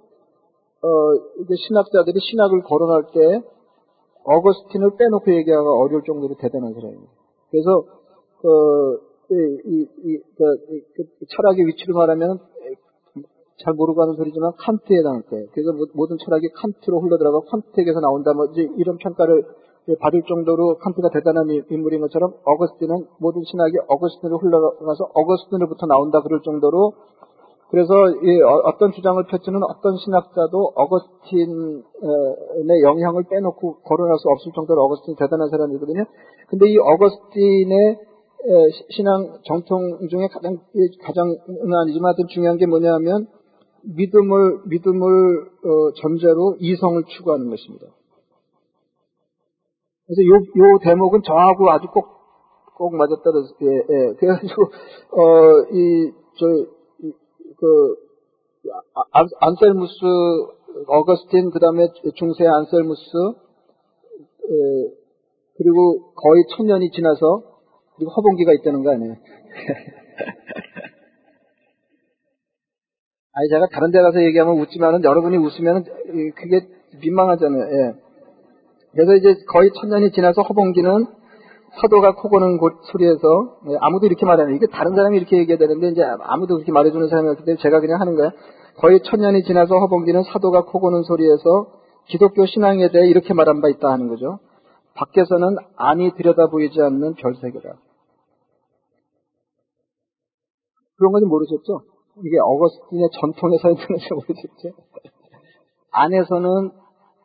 어 0.82 0.88
이게 1.40 1.54
신학자들이 1.56 2.18
신학을 2.18 2.62
거론할 2.62 3.04
때 3.12 3.42
어거스틴을 4.24 4.96
빼놓고 4.96 5.30
얘기하기가 5.30 5.70
어려울 5.70 6.02
정도로 6.04 6.36
대단한 6.40 6.72
사람입니다. 6.72 7.12
그래서 7.50 7.84
그 8.40 9.12
이, 9.32 9.86
이, 10.04 10.18
그, 10.36 10.44
그, 10.94 11.04
철학의 11.34 11.66
위치를 11.66 11.94
말하면 11.94 12.38
잘 13.64 13.74
모르고 13.74 14.02
하는 14.02 14.14
소리지만 14.14 14.52
칸트에 14.58 14.98
해당할 14.98 15.22
때 15.22 15.46
그래서 15.52 15.72
모든 15.94 16.16
철학이 16.18 16.48
칸트로 16.54 17.00
흘러들어가 17.00 17.40
칸트에게서 17.50 18.00
나온다 18.00 18.32
뭐 18.32 18.46
이런 18.78 18.98
평가를 18.98 19.44
받을 20.00 20.22
정도로 20.28 20.78
칸트가 20.78 21.10
대단한 21.10 21.48
인물인 21.70 22.00
것처럼 22.02 22.34
어거스틴은 22.44 23.06
모든 23.18 23.42
신학이 23.44 23.78
어거스틴으로 23.88 24.38
흘러가서 24.38 25.10
어거스틴으로부터 25.14 25.86
나온다 25.86 26.20
그럴 26.22 26.40
정도로 26.42 26.92
그래서 27.70 27.94
어, 27.94 28.54
어떤 28.68 28.92
주장을 28.92 29.24
펼치는 29.24 29.60
어떤 29.64 29.96
신학자도 29.96 30.72
어거스틴의 30.76 31.82
영향을 32.82 33.24
빼놓고 33.30 33.76
거론할 33.80 34.18
수 34.18 34.28
없을 34.28 34.52
정도로 34.54 34.82
어거스틴이 34.84 35.16
대단한 35.16 35.48
사람이거든요. 35.48 36.04
근데 36.48 36.68
이 36.68 36.76
어거스틴의 36.76 37.96
신앙 38.90 39.38
정통 39.44 40.06
중에 40.10 40.28
가장 40.28 40.58
가장 41.02 41.34
아니지만 41.80 42.14
중요한 42.28 42.58
게 42.58 42.66
뭐냐면 42.66 43.26
믿음을 43.84 44.60
믿음을 44.66 45.42
어, 45.64 45.92
전제로 46.00 46.56
이성을 46.58 47.02
추구하는 47.08 47.50
것입니다. 47.50 47.86
그래서 50.06 50.22
요, 50.28 50.34
요 50.34 50.78
대목은 50.82 51.22
저하고 51.24 51.70
아주 51.70 51.86
꼭, 51.88 52.06
꼭 52.74 52.94
맞았다는, 52.94 53.44
예, 53.62 53.66
예. 53.66 54.14
그래가지고, 54.14 54.62
어, 54.62 55.62
이, 55.72 56.12
저, 56.38 56.46
이, 57.00 57.12
그, 57.56 57.96
안, 59.12 59.26
안셀무스, 59.40 59.94
어거스틴, 60.86 61.50
그 61.50 61.58
다음에 61.60 61.88
중세 62.16 62.46
안셀무스, 62.46 63.02
예, 64.50 64.90
그리고 65.56 66.12
거의 66.14 66.44
천 66.56 66.66
년이 66.66 66.90
지나서, 66.90 67.42
그리고 67.96 68.10
허봉기가 68.10 68.52
있다는 68.52 68.82
거 68.82 68.90
아니에요? 68.90 69.14
아니, 73.34 73.48
제가 73.48 73.66
다른 73.68 73.90
데 73.90 74.02
가서 74.02 74.22
얘기하면 74.22 74.58
웃지만은 74.58 75.04
여러분이 75.04 75.36
웃으면 75.38 75.84
그게 76.36 76.68
민망하잖아요. 77.00 77.62
예. 77.62 77.94
그래서 78.92 79.14
이제 79.14 79.34
거의 79.48 79.70
천년이 79.80 80.12
지나서 80.12 80.42
허봉기는 80.42 81.06
서도가 81.80 82.14
코 82.16 82.28
고는 82.28 82.58
곳 82.58 82.74
소리에서 82.92 83.58
예, 83.70 83.76
아무도 83.80 84.06
이렇게 84.06 84.26
말하는 84.26 84.54
이게 84.54 84.66
다른 84.66 84.94
사람이 84.94 85.16
이렇게 85.16 85.38
얘기해야 85.38 85.56
되는데 85.56 85.88
이제 85.88 86.02
아무도 86.02 86.56
그렇게 86.56 86.72
말해주는 86.72 87.08
사람이 87.08 87.28
없기 87.30 87.44
때문에 87.46 87.62
제가 87.62 87.80
그냥 87.80 88.00
하는 88.00 88.14
거예요. 88.16 88.32
거의 88.76 89.00
천년이 89.02 89.44
지나서 89.44 89.78
허봉기는 89.78 90.22
사도가 90.24 90.66
코 90.66 90.80
고는 90.80 91.02
소리에서 91.04 91.72
기독교 92.08 92.44
신앙에 92.44 92.90
대해 92.90 93.08
이렇게 93.08 93.32
말한 93.32 93.62
바 93.62 93.68
있다 93.68 93.90
하는 93.90 94.08
거죠. 94.08 94.40
밖에서는 94.94 95.56
안이 95.76 96.16
들여다 96.16 96.48
보이지 96.48 96.82
않는 96.82 97.14
별세계라. 97.14 97.74
그런 100.98 101.12
건지 101.12 101.26
모르셨죠? 101.26 101.91
이게 102.18 102.38
어거스틴의 102.38 103.08
전통에서 103.20 103.70
있는 103.70 103.86
건지 103.86 104.08
모르겠죠. 104.10 104.76
안에서는, 105.90 106.70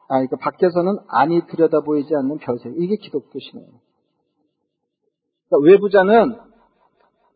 아, 0.10 0.20
그러니까 0.20 0.38
밖에서는 0.38 0.98
안이 1.08 1.48
들여다 1.48 1.82
보이지 1.82 2.16
않는 2.16 2.38
별세 2.38 2.70
이게 2.78 2.96
기독교 2.96 3.40
신앙이에요. 3.40 3.80
그러니까 5.50 5.72
외부자는 5.72 6.40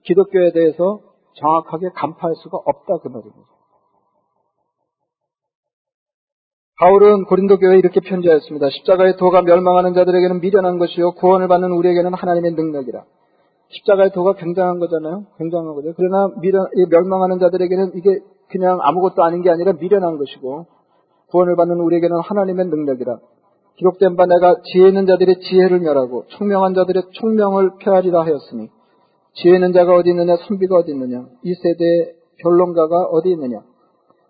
기독교에 0.03 0.51
대해서 0.51 0.99
정확하게 1.33 1.89
간파할 1.95 2.35
수가 2.35 2.57
없다 2.57 2.97
그 2.97 3.07
말입니다. 3.07 3.49
바울은 6.79 7.25
고린도 7.25 7.59
교회에 7.59 7.77
이렇게 7.77 7.99
편지하였습니다. 7.99 8.69
십자가의 8.71 9.17
도가 9.17 9.43
멸망하는 9.43 9.93
자들에게는 9.93 10.41
미련한 10.41 10.79
것이요 10.79 11.11
구원을 11.11 11.47
받는 11.47 11.71
우리에게는 11.71 12.13
하나님의 12.15 12.53
능력이라. 12.53 13.05
십자가의 13.71 14.11
도가 14.11 14.33
굉장한 14.33 14.79
거잖아요. 14.79 15.25
굉장한 15.37 15.73
거죠. 15.75 15.93
그러나 15.95 16.29
미련, 16.41 16.67
멸망하는 16.89 17.39
자들에게는 17.39 17.91
이게 17.95 18.19
그냥 18.49 18.79
아무것도 18.81 19.23
아닌 19.23 19.41
게 19.41 19.49
아니라 19.49 19.73
미련한 19.73 20.17
것이고 20.17 20.67
구원을 21.29 21.55
받는 21.55 21.79
우리에게는 21.79 22.19
하나님의 22.21 22.65
능력이라. 22.65 23.19
기록된 23.77 24.15
바 24.15 24.25
내가 24.25 24.57
지혜 24.63 24.89
있는 24.89 25.07
자들의 25.07 25.39
지혜를 25.39 25.79
멸하고 25.79 26.25
총명한 26.27 26.73
자들의 26.75 27.03
총명을 27.13 27.77
폐하리라 27.79 28.21
하였으니 28.21 28.69
지혜 29.33 29.55
있는 29.55 29.73
자가 29.73 29.95
어디 29.95 30.09
있느냐 30.11 30.35
선비가 30.47 30.75
어디 30.75 30.91
있느냐 30.91 31.25
이 31.43 31.53
세대의 31.55 32.13
변론가가 32.43 33.05
어디 33.05 33.31
있느냐 33.31 33.61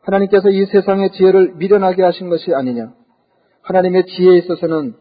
하나님께서 0.03 0.49
이 0.49 0.65
세상의 0.67 1.11
지혜를 1.11 1.55
미련하게 1.55 2.03
하신 2.03 2.29
것이 2.29 2.53
아니냐 2.53 2.93
하나님의 3.63 4.05
지혜에 4.05 4.37
있어서는 4.37 4.95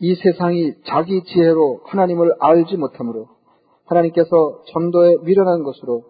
이 0.00 0.14
세상이 0.14 0.74
자기 0.84 1.24
지혜로 1.24 1.80
하나님을 1.86 2.34
알지 2.38 2.76
못하므로 2.76 3.28
하나님께서 3.86 4.62
전도에 4.72 5.16
미련한 5.24 5.62
것으로 5.62 6.04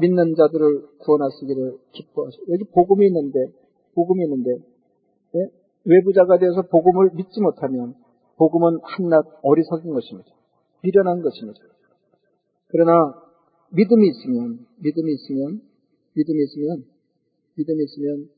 믿는 0.00 0.34
자들을 0.36 0.98
구원하시기를 0.98 1.78
기뻐하시고 1.92 2.44
여기 2.52 2.64
복음이 2.72 3.06
있는데 3.06 3.52
복음이 3.94 4.24
있는데 4.24 4.64
네? 5.34 5.48
외부자가 5.84 6.38
되어서 6.38 6.62
복음을 6.62 7.10
믿지 7.14 7.40
못하면 7.40 7.94
복음은 8.36 8.78
한낱 8.82 9.40
어리석은 9.42 9.92
것입니다. 9.92 10.30
미련한 10.82 11.22
것입니다. 11.22 11.60
그러나 12.68 12.92
믿음이 13.72 14.08
있으면 14.08 14.66
믿음이 14.78 15.12
있으면 15.12 15.60
믿음이 16.14 16.42
있으면 16.44 16.84
믿음이 17.56 17.84
있으면 17.84 18.28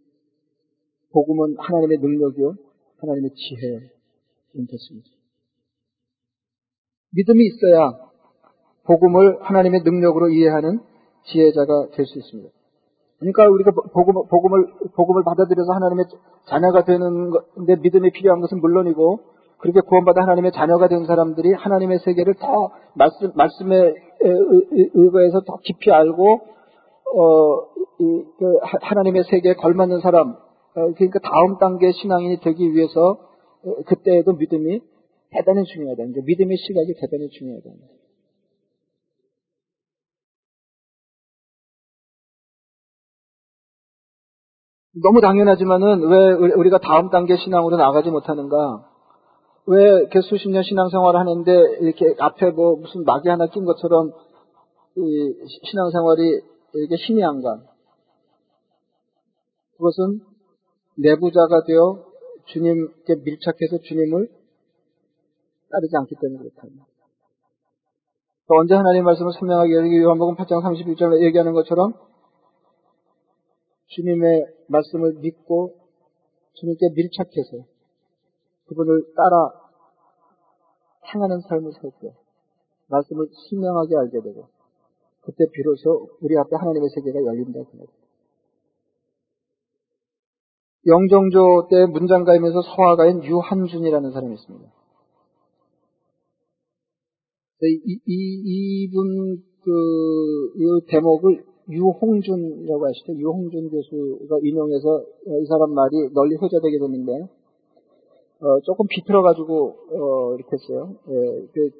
복음은 1.12 1.56
하나님의 1.58 1.98
능력이요 1.98 2.54
하나님의 2.98 3.30
지혜인 3.34 4.66
것입니다. 4.66 5.08
믿음이 7.12 7.46
있어야 7.46 8.13
복음을 8.86 9.38
하나님의 9.40 9.82
능력으로 9.82 10.28
이해하는 10.28 10.80
지혜자가 11.24 11.88
될 11.94 12.06
수 12.06 12.18
있습니다. 12.18 12.50
그러니까 13.18 13.48
우리가 13.48 13.70
복음, 13.92 14.14
복음을, 14.28 14.66
복음을 14.94 15.22
받아들여서 15.24 15.72
하나님의 15.72 16.04
자녀가 16.48 16.84
되는 16.84 17.30
건데 17.30 17.76
믿음이 17.76 18.10
필요한 18.10 18.40
것은 18.40 18.60
물론이고 18.60 19.20
그렇게 19.58 19.80
구원받아 19.80 20.20
하나님의 20.20 20.52
자녀가 20.52 20.88
된 20.88 21.06
사람들이 21.06 21.54
하나님의 21.54 22.00
세계를 22.00 22.34
더 22.34 22.70
말씀, 22.94 23.32
말씀에 23.34 23.94
의거해서 24.20 25.40
더 25.40 25.56
깊이 25.62 25.90
알고, 25.90 26.40
어, 27.14 27.62
이, 28.00 28.24
그 28.38 28.58
하나님의 28.62 29.24
세계에 29.24 29.54
걸맞는 29.54 30.00
사람, 30.00 30.32
어, 30.32 30.34
그러니까 30.74 31.18
다음 31.20 31.56
단계 31.58 31.92
신앙인이 31.92 32.40
되기 32.40 32.74
위해서 32.74 33.18
그때에도 33.86 34.34
믿음이 34.34 34.80
대단히 35.30 35.64
중요하다. 35.64 36.02
믿음의 36.26 36.56
시각이 36.58 36.94
대단히 37.00 37.28
중요하다. 37.30 37.70
너무 45.02 45.20
당연하지만은 45.20 46.08
왜 46.08 46.52
우리가 46.52 46.78
다음 46.78 47.10
단계 47.10 47.36
신앙으로 47.36 47.76
나가지 47.76 48.10
못하는가? 48.10 48.88
왜 49.66 49.82
이렇게 49.82 50.20
수십 50.20 50.48
년 50.50 50.62
신앙생활을 50.62 51.18
하는데 51.18 51.52
이렇게 51.80 52.14
앞에 52.18 52.50
뭐 52.50 52.76
무슨 52.76 53.04
막이 53.04 53.28
하나 53.28 53.46
낀 53.46 53.64
것처럼 53.64 54.12
이 54.96 55.34
신앙생활이 55.70 56.40
이렇게 56.74 56.94
힘이 56.96 57.24
안 57.24 57.42
가? 57.42 57.60
그것은 59.76 60.20
내부자가 60.96 61.64
되어 61.64 62.04
주님께 62.46 63.16
밀착해서 63.24 63.78
주님을 63.82 64.28
따르지 65.70 65.96
않기 65.96 66.14
때문에 66.20 66.38
그렇답니다. 66.38 66.84
언제 68.46 68.74
하나님 68.74 69.04
말씀을 69.04 69.32
선명하게 69.32 69.74
여기 69.74 69.98
요한복음 69.98 70.36
8장 70.36 70.62
31절에 70.62 71.22
얘기하는 71.24 71.52
것처럼 71.54 71.94
주님의 73.86 74.53
말씀을 74.68 75.14
믿고 75.20 75.74
주님께 76.54 76.90
밀착해서 76.94 77.66
그분을 78.66 79.12
따라 79.14 79.52
행하는 81.12 81.40
삶을 81.40 81.72
살 81.72 81.90
때, 82.00 82.14
말씀을 82.88 83.28
신명하게 83.48 83.96
알게 83.96 84.20
되고 84.22 84.48
그때 85.20 85.44
비로소 85.52 86.08
우리 86.20 86.36
앞에 86.36 86.56
하나님의 86.56 86.88
세계가 86.94 87.24
열린다 87.24 87.60
그 87.70 87.76
말이에요. 87.76 88.04
영정조 90.86 91.68
때 91.70 91.86
문장가이면서 91.86 92.60
서화가인 92.60 93.24
유한준이라는 93.24 94.12
사람이 94.12 94.34
있습니다. 94.34 94.72
이, 97.62 98.00
이, 98.06 98.84
이분 98.84 99.42
그, 99.62 100.52
이 100.56 100.86
대목을 100.88 101.44
유홍준이라고 101.68 102.86
하시죠. 102.86 103.14
유홍준 103.14 103.70
교수가 103.70 104.38
인용해서 104.42 105.02
이 105.26 105.46
사람 105.46 105.72
말이 105.72 106.10
널리 106.12 106.36
회자되게 106.36 106.78
됐는데, 106.78 107.28
어, 108.40 108.60
조금 108.64 108.86
비틀어가지고, 108.88 109.66
어, 109.66 110.34
이렇게 110.34 110.50
했어요. 110.52 110.94
예, 111.08 111.46
그, 111.54 111.70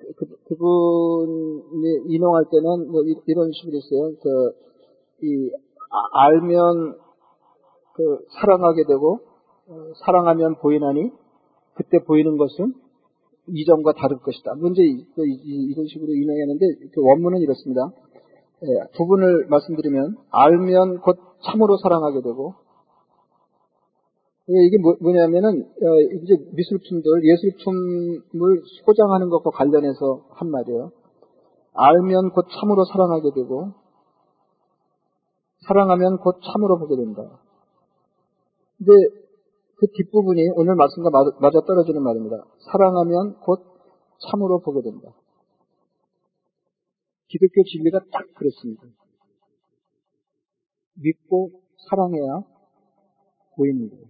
그, 0.49 0.57
분이 0.57 2.14
인용할 2.14 2.44
때는 2.51 2.90
뭐 2.90 3.03
이, 3.03 3.14
런 3.35 3.51
식으로 3.53 3.77
했어요. 3.77 4.16
그, 4.23 5.27
이, 5.27 5.51
아, 5.90 6.27
알면, 6.27 6.97
그, 7.94 8.25
사랑하게 8.40 8.85
되고, 8.85 9.20
어, 9.68 9.92
사랑하면 10.05 10.57
보이나니, 10.57 11.11
그때 11.75 11.99
보이는 12.07 12.37
것은 12.38 12.75
이전과 13.49 13.92
다를 13.92 14.18
것이다. 14.18 14.55
문제 14.55 14.83
그, 15.14 15.23
이런 15.27 15.87
식으로 15.87 16.12
인용했는데 16.14 16.88
그 16.92 17.03
원문은 17.03 17.40
이렇습니다. 17.40 17.92
예, 18.64 18.96
부분을 18.96 19.46
말씀드리면 19.48 20.16
알면 20.31 21.00
곧 21.00 21.18
참으로 21.44 21.77
사랑하게 21.77 22.22
되고 22.22 22.55
예, 24.50 24.53
이게 24.66 24.79
뭐, 24.79 24.94
냐면은 25.12 25.62
어, 25.62 26.00
이제 26.22 26.37
미술품들 26.53 27.24
예술품을 27.24 28.62
소장하는 28.85 29.31
것과 29.31 29.50
관련해서 29.50 30.27
한 30.31 30.50
말이에요. 30.50 30.90
알면 31.74 32.31
곧 32.31 32.46
참으로 32.61 32.85
사랑하게 32.85 33.31
되고 33.35 33.72
사랑하면 35.66 36.18
곧 36.18 36.40
참으로 36.44 36.79
보게 36.79 36.96
된다. 36.96 37.22
근데 38.79 38.92
그 39.77 39.87
뒷부분이 39.92 40.50
오늘 40.57 40.74
말씀과 40.74 41.11
맞아 41.11 41.61
떨어지는 41.66 42.03
말입니다. 42.03 42.44
사랑하면 42.70 43.40
곧 43.40 43.61
참으로 44.31 44.61
보게 44.61 44.83
된다. 44.83 45.09
기독교 47.35 47.64
진리가 47.64 47.99
딱 48.12 48.33
그렇습니다. 48.37 48.85
믿고 51.03 51.51
사랑해야 51.90 52.44
거예요. 53.90 54.05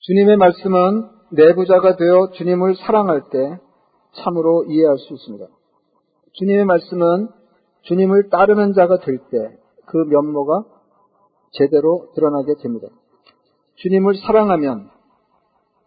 주님의 0.00 0.36
말씀은 0.38 1.08
내부자가 1.30 1.94
되어 1.96 2.30
주님을 2.32 2.74
사랑할 2.76 3.28
때 3.30 3.58
참으로 4.16 4.64
이해할 4.64 4.98
수 4.98 5.14
있습니다. 5.14 5.46
주님의 6.32 6.64
말씀은 6.64 7.28
주님을 7.82 8.30
따르는 8.30 8.72
자가 8.72 8.98
될 8.98 9.18
때 9.30 9.56
그 9.86 9.96
면모가 9.96 10.64
제대로 11.52 12.12
드러나게 12.14 12.56
됩니다. 12.60 12.88
주님을 13.76 14.16
사랑하면 14.18 14.90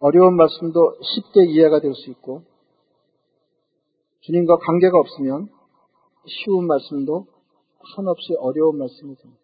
어려운 0.00 0.36
말씀도 0.36 0.96
쉽게 1.02 1.44
이해가 1.50 1.80
될 1.80 1.94
수 1.94 2.10
있고 2.10 2.42
주님과 4.22 4.56
관계가 4.56 4.98
없으면 4.98 5.48
쉬운 6.26 6.66
말씀도 6.66 7.26
한없이 7.96 8.34
어려운 8.38 8.78
말씀이 8.78 9.14
됩니다. 9.16 9.42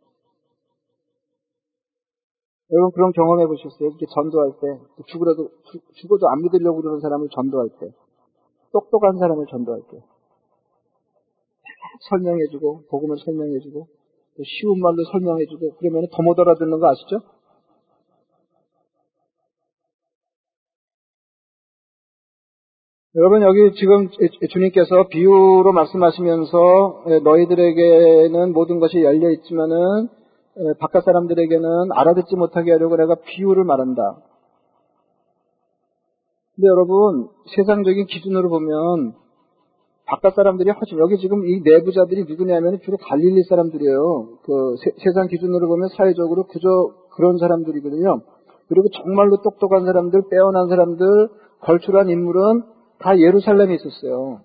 여러분 2.70 2.92
그런 2.92 3.12
경험해 3.12 3.46
보셨어요? 3.46 3.88
이렇게 3.88 4.06
전도할 4.06 4.52
때 4.60 5.02
죽으라도 5.06 5.50
죽어도 5.94 6.28
안 6.28 6.42
믿으려고 6.42 6.82
그러는 6.82 7.00
사람을 7.00 7.28
전도할 7.34 7.70
때 7.80 7.88
똑똑한 8.72 9.18
사람을 9.18 9.46
전도할 9.50 9.80
때 9.90 10.04
설명해주고 12.10 12.84
복음을 12.90 13.16
설명해주고 13.24 13.86
쉬운 14.44 14.80
말로 14.80 15.02
설명해주고 15.10 15.76
그러면 15.78 16.06
더못 16.12 16.38
알아듣는 16.38 16.78
거 16.78 16.88
아시죠? 16.88 17.20
여러분 23.18 23.42
여기 23.42 23.72
지금 23.74 24.08
주님께서 24.48 25.08
비유로 25.08 25.72
말씀하시면서 25.72 27.02
너희들에게는 27.24 28.52
모든 28.52 28.78
것이 28.78 29.02
열려 29.02 29.32
있지만은 29.32 30.08
바깥 30.78 31.02
사람들에게는 31.02 31.90
알아듣지 31.94 32.36
못하게 32.36 32.70
하려고 32.70 32.96
내가 32.96 33.16
비유를 33.16 33.64
말한다. 33.64 34.18
근데 36.54 36.68
여러분 36.68 37.28
세상적인 37.56 38.06
기준으로 38.06 38.50
보면 38.50 39.14
바깥 40.06 40.36
사람들이 40.36 40.70
훨씬 40.70 40.98
여기 41.00 41.18
지금 41.18 41.44
이 41.44 41.60
내부자들이 41.64 42.22
누구냐면 42.28 42.78
주로 42.84 42.98
갈릴리 42.98 43.42
사람들이에요. 43.48 44.28
그 44.44 44.76
세, 44.78 45.10
상 45.12 45.26
기준으로 45.26 45.66
보면 45.66 45.88
사회적으로 45.96 46.44
그저 46.44 46.68
그런 47.16 47.38
사람들이거든요. 47.38 48.20
그리고 48.68 48.86
정말로 48.90 49.42
똑똑한 49.42 49.84
사람들, 49.86 50.22
빼어난 50.30 50.68
사람들, 50.68 51.06
걸출한 51.62 52.10
인물은 52.10 52.77
다 52.98 53.18
예루살렘에 53.18 53.74
있었어요. 53.74 54.40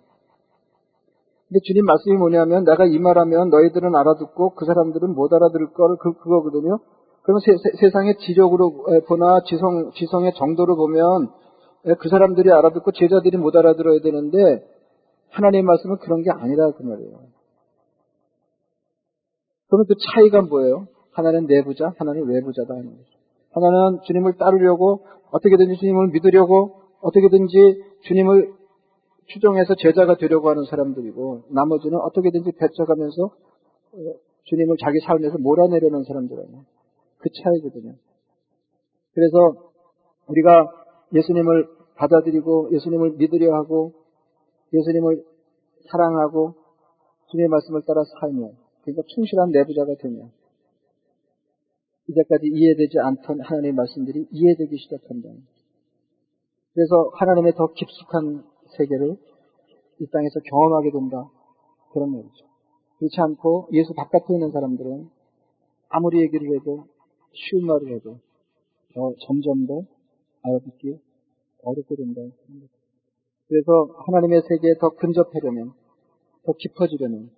근데 1.47 1.59
주님 1.65 1.85
말씀이 1.85 2.17
뭐냐면 2.17 2.63
내가 2.63 2.85
이 2.85 2.97
말하면 2.97 3.49
너희들은 3.49 3.95
알아듣고 3.95 4.55
그 4.55 4.65
사람들은 4.65 5.13
못 5.13 5.31
알아들을 5.33 5.73
걸 5.73 5.97
그, 5.97 6.13
그거거든요. 6.13 6.79
그러면 7.23 7.41
세, 7.79 7.89
상의 7.89 8.15
지적으로 8.17 8.85
보나 9.07 9.41
지성, 9.45 9.91
지성의 9.93 10.33
정도로 10.35 10.75
보면 10.75 11.29
그 11.99 12.09
사람들이 12.09 12.51
알아듣고 12.51 12.91
제자들이 12.91 13.37
못 13.37 13.55
알아들어야 13.55 13.99
되는데 14.01 14.67
하나님의 15.31 15.63
말씀은 15.63 15.97
그런 15.97 16.21
게 16.21 16.31
아니라 16.31 16.71
그 16.71 16.83
말이에요. 16.83 17.19
그러면 19.67 19.85
그 19.87 19.95
차이가 20.13 20.41
뭐예요? 20.41 20.87
하나는 21.11 21.45
내부자, 21.45 21.93
하나는 21.97 22.27
외부자다 22.27 22.73
하는 22.73 22.97
거죠. 22.97 23.09
하나는 23.51 23.99
주님을 24.05 24.37
따르려고 24.37 25.05
어떻게든지 25.31 25.77
주님을 25.77 26.09
믿으려고 26.09 26.81
어떻게든지 27.01 27.83
주님을 28.07 28.53
추종해서 29.27 29.75
제자가 29.79 30.17
되려고 30.17 30.49
하는 30.49 30.63
사람들이고 30.65 31.43
나머지는 31.49 31.97
어떻게든지 31.99 32.51
배쳐가면서 32.59 33.23
어, 33.25 33.97
주님을 34.45 34.75
자기 34.81 34.99
삶에서 34.99 35.37
몰아내려는 35.37 36.03
사람들이에요. 36.03 36.65
그 37.19 37.29
차이거든요. 37.43 37.95
그래서 39.13 39.71
우리가 40.27 40.69
예수님을 41.13 41.67
받아들이고 41.95 42.69
예수님을 42.73 43.11
믿으려 43.17 43.53
하고 43.55 43.93
예수님을 44.73 45.23
사랑하고 45.89 46.55
주님의 47.31 47.49
말씀을 47.49 47.81
따라 47.85 48.03
살며 48.19 48.51
그러니까 48.81 49.03
충실한 49.07 49.51
내부자가 49.51 49.95
되며 49.99 50.29
이제까지 52.09 52.47
이해되지 52.51 52.99
않던 52.99 53.39
하나님의 53.41 53.73
말씀들이 53.73 54.27
이해되기 54.29 54.77
시작한다. 54.77 55.29
그래서 56.73 57.11
하나님의 57.13 57.53
더 57.53 57.67
깊숙한 57.73 58.43
세계를 58.77 59.17
이 59.99 60.07
땅에서 60.07 60.39
경험하게 60.39 60.91
된다. 60.91 61.29
그런 61.91 62.11
말이죠. 62.11 62.45
그렇지 62.97 63.15
않고 63.19 63.69
예수 63.73 63.93
바깥에 63.93 64.33
있는 64.33 64.51
사람들은 64.51 65.09
아무리 65.89 66.21
얘기를 66.21 66.55
해도 66.55 66.87
쉬운 67.33 67.65
말을 67.67 67.95
해도 67.95 68.19
더 68.95 69.13
점점 69.25 69.67
더 69.67 69.83
알아듣기 70.41 70.99
어렵게 71.63 71.95
된다. 71.95 72.21
그래서 73.47 73.87
하나님의 74.05 74.41
세계에 74.47 74.75
더 74.79 74.89
근접하려면, 74.89 75.73
더 76.45 76.53
깊어지려면, 76.53 77.29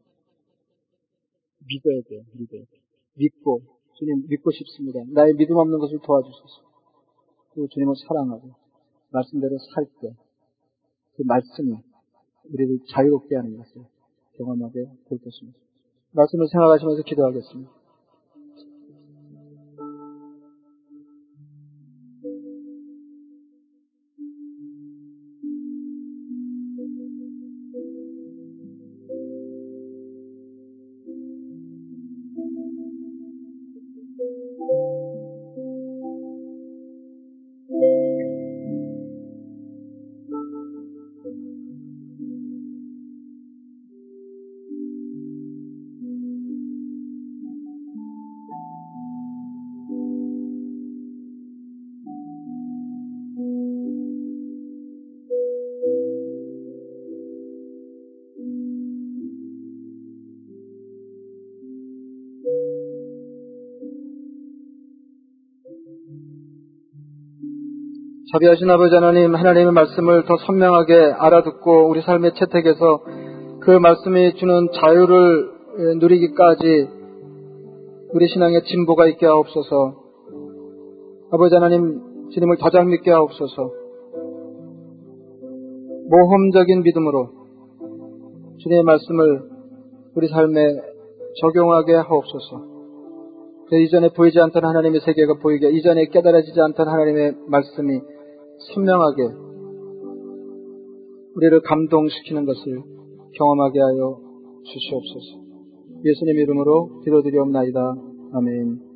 믿어야 1.68 2.02
돼요, 2.08 2.22
믿어야 2.34 2.62
돼요. 2.62 2.82
믿고, 3.16 3.62
주님 3.98 4.28
믿고 4.28 4.52
싶습니다. 4.52 5.00
나의 5.14 5.34
믿음 5.34 5.58
없는 5.58 5.80
것을 5.80 6.00
도와주소서. 6.04 6.62
그리고 7.52 7.68
주님을 7.70 7.96
사랑하고, 8.08 8.65
말씀대로 9.16 9.58
살 9.74 9.86
때, 10.02 10.14
그 11.16 11.24
말씀이 11.24 11.78
우리를 12.52 12.80
자유롭게 12.92 13.36
하는 13.36 13.58
것을 13.58 13.82
경험하게 14.38 14.86
될 15.10 15.20
것입니다. 15.20 15.58
말씀을 16.12 16.48
생각하시면서 16.48 17.04
기도하겠습니다. 17.04 17.72
자비하신 68.36 68.70
아버지 68.70 68.94
하나님, 68.94 69.34
하나님의 69.34 69.72
말씀을 69.72 70.26
더 70.26 70.36
선명하게 70.46 71.14
알아듣고 71.20 71.88
우리 71.88 72.02
삶의 72.02 72.34
채택에서 72.36 73.02
그 73.62 73.72
말씀이 73.72 74.34
주는 74.36 74.68
자유를 74.74 75.52
누리기까지 76.02 76.90
우리 78.12 78.28
신앙의 78.28 78.64
진보가 78.64 79.08
있게 79.08 79.26
하옵소서. 79.26 79.96
아버지 81.32 81.56
하나님, 81.56 82.02
주님을 82.34 82.58
더 82.58 82.70
잘 82.72 82.84
믿게 82.84 83.10
하옵소서. 83.10 83.72
모험적인 86.10 86.84
믿음으로 86.84 87.30
주님의 88.58 88.84
말씀을 88.84 89.44
우리 90.14 90.28
삶에 90.28 90.82
적용하게 91.40 91.94
하옵소서. 91.94 92.76
그 93.70 93.78
이전에 93.78 94.10
보이지 94.10 94.42
않던 94.42 94.66
하나님의 94.66 95.00
세계가 95.00 95.36
보이게, 95.42 95.70
이전에 95.70 96.08
깨달아지지 96.08 96.60
않던 96.60 96.86
하나님의 96.90 97.36
말씀이 97.48 98.02
선명하게 98.74 99.24
우리를 101.36 101.62
감동시키는 101.62 102.46
것을 102.46 102.84
경험하게 103.38 103.80
하여 103.80 104.20
주시옵소서. 104.64 105.46
예수님 106.04 106.38
이름으로 106.40 107.02
기도드리옵나이다. 107.04 107.96
아멘. 108.34 108.95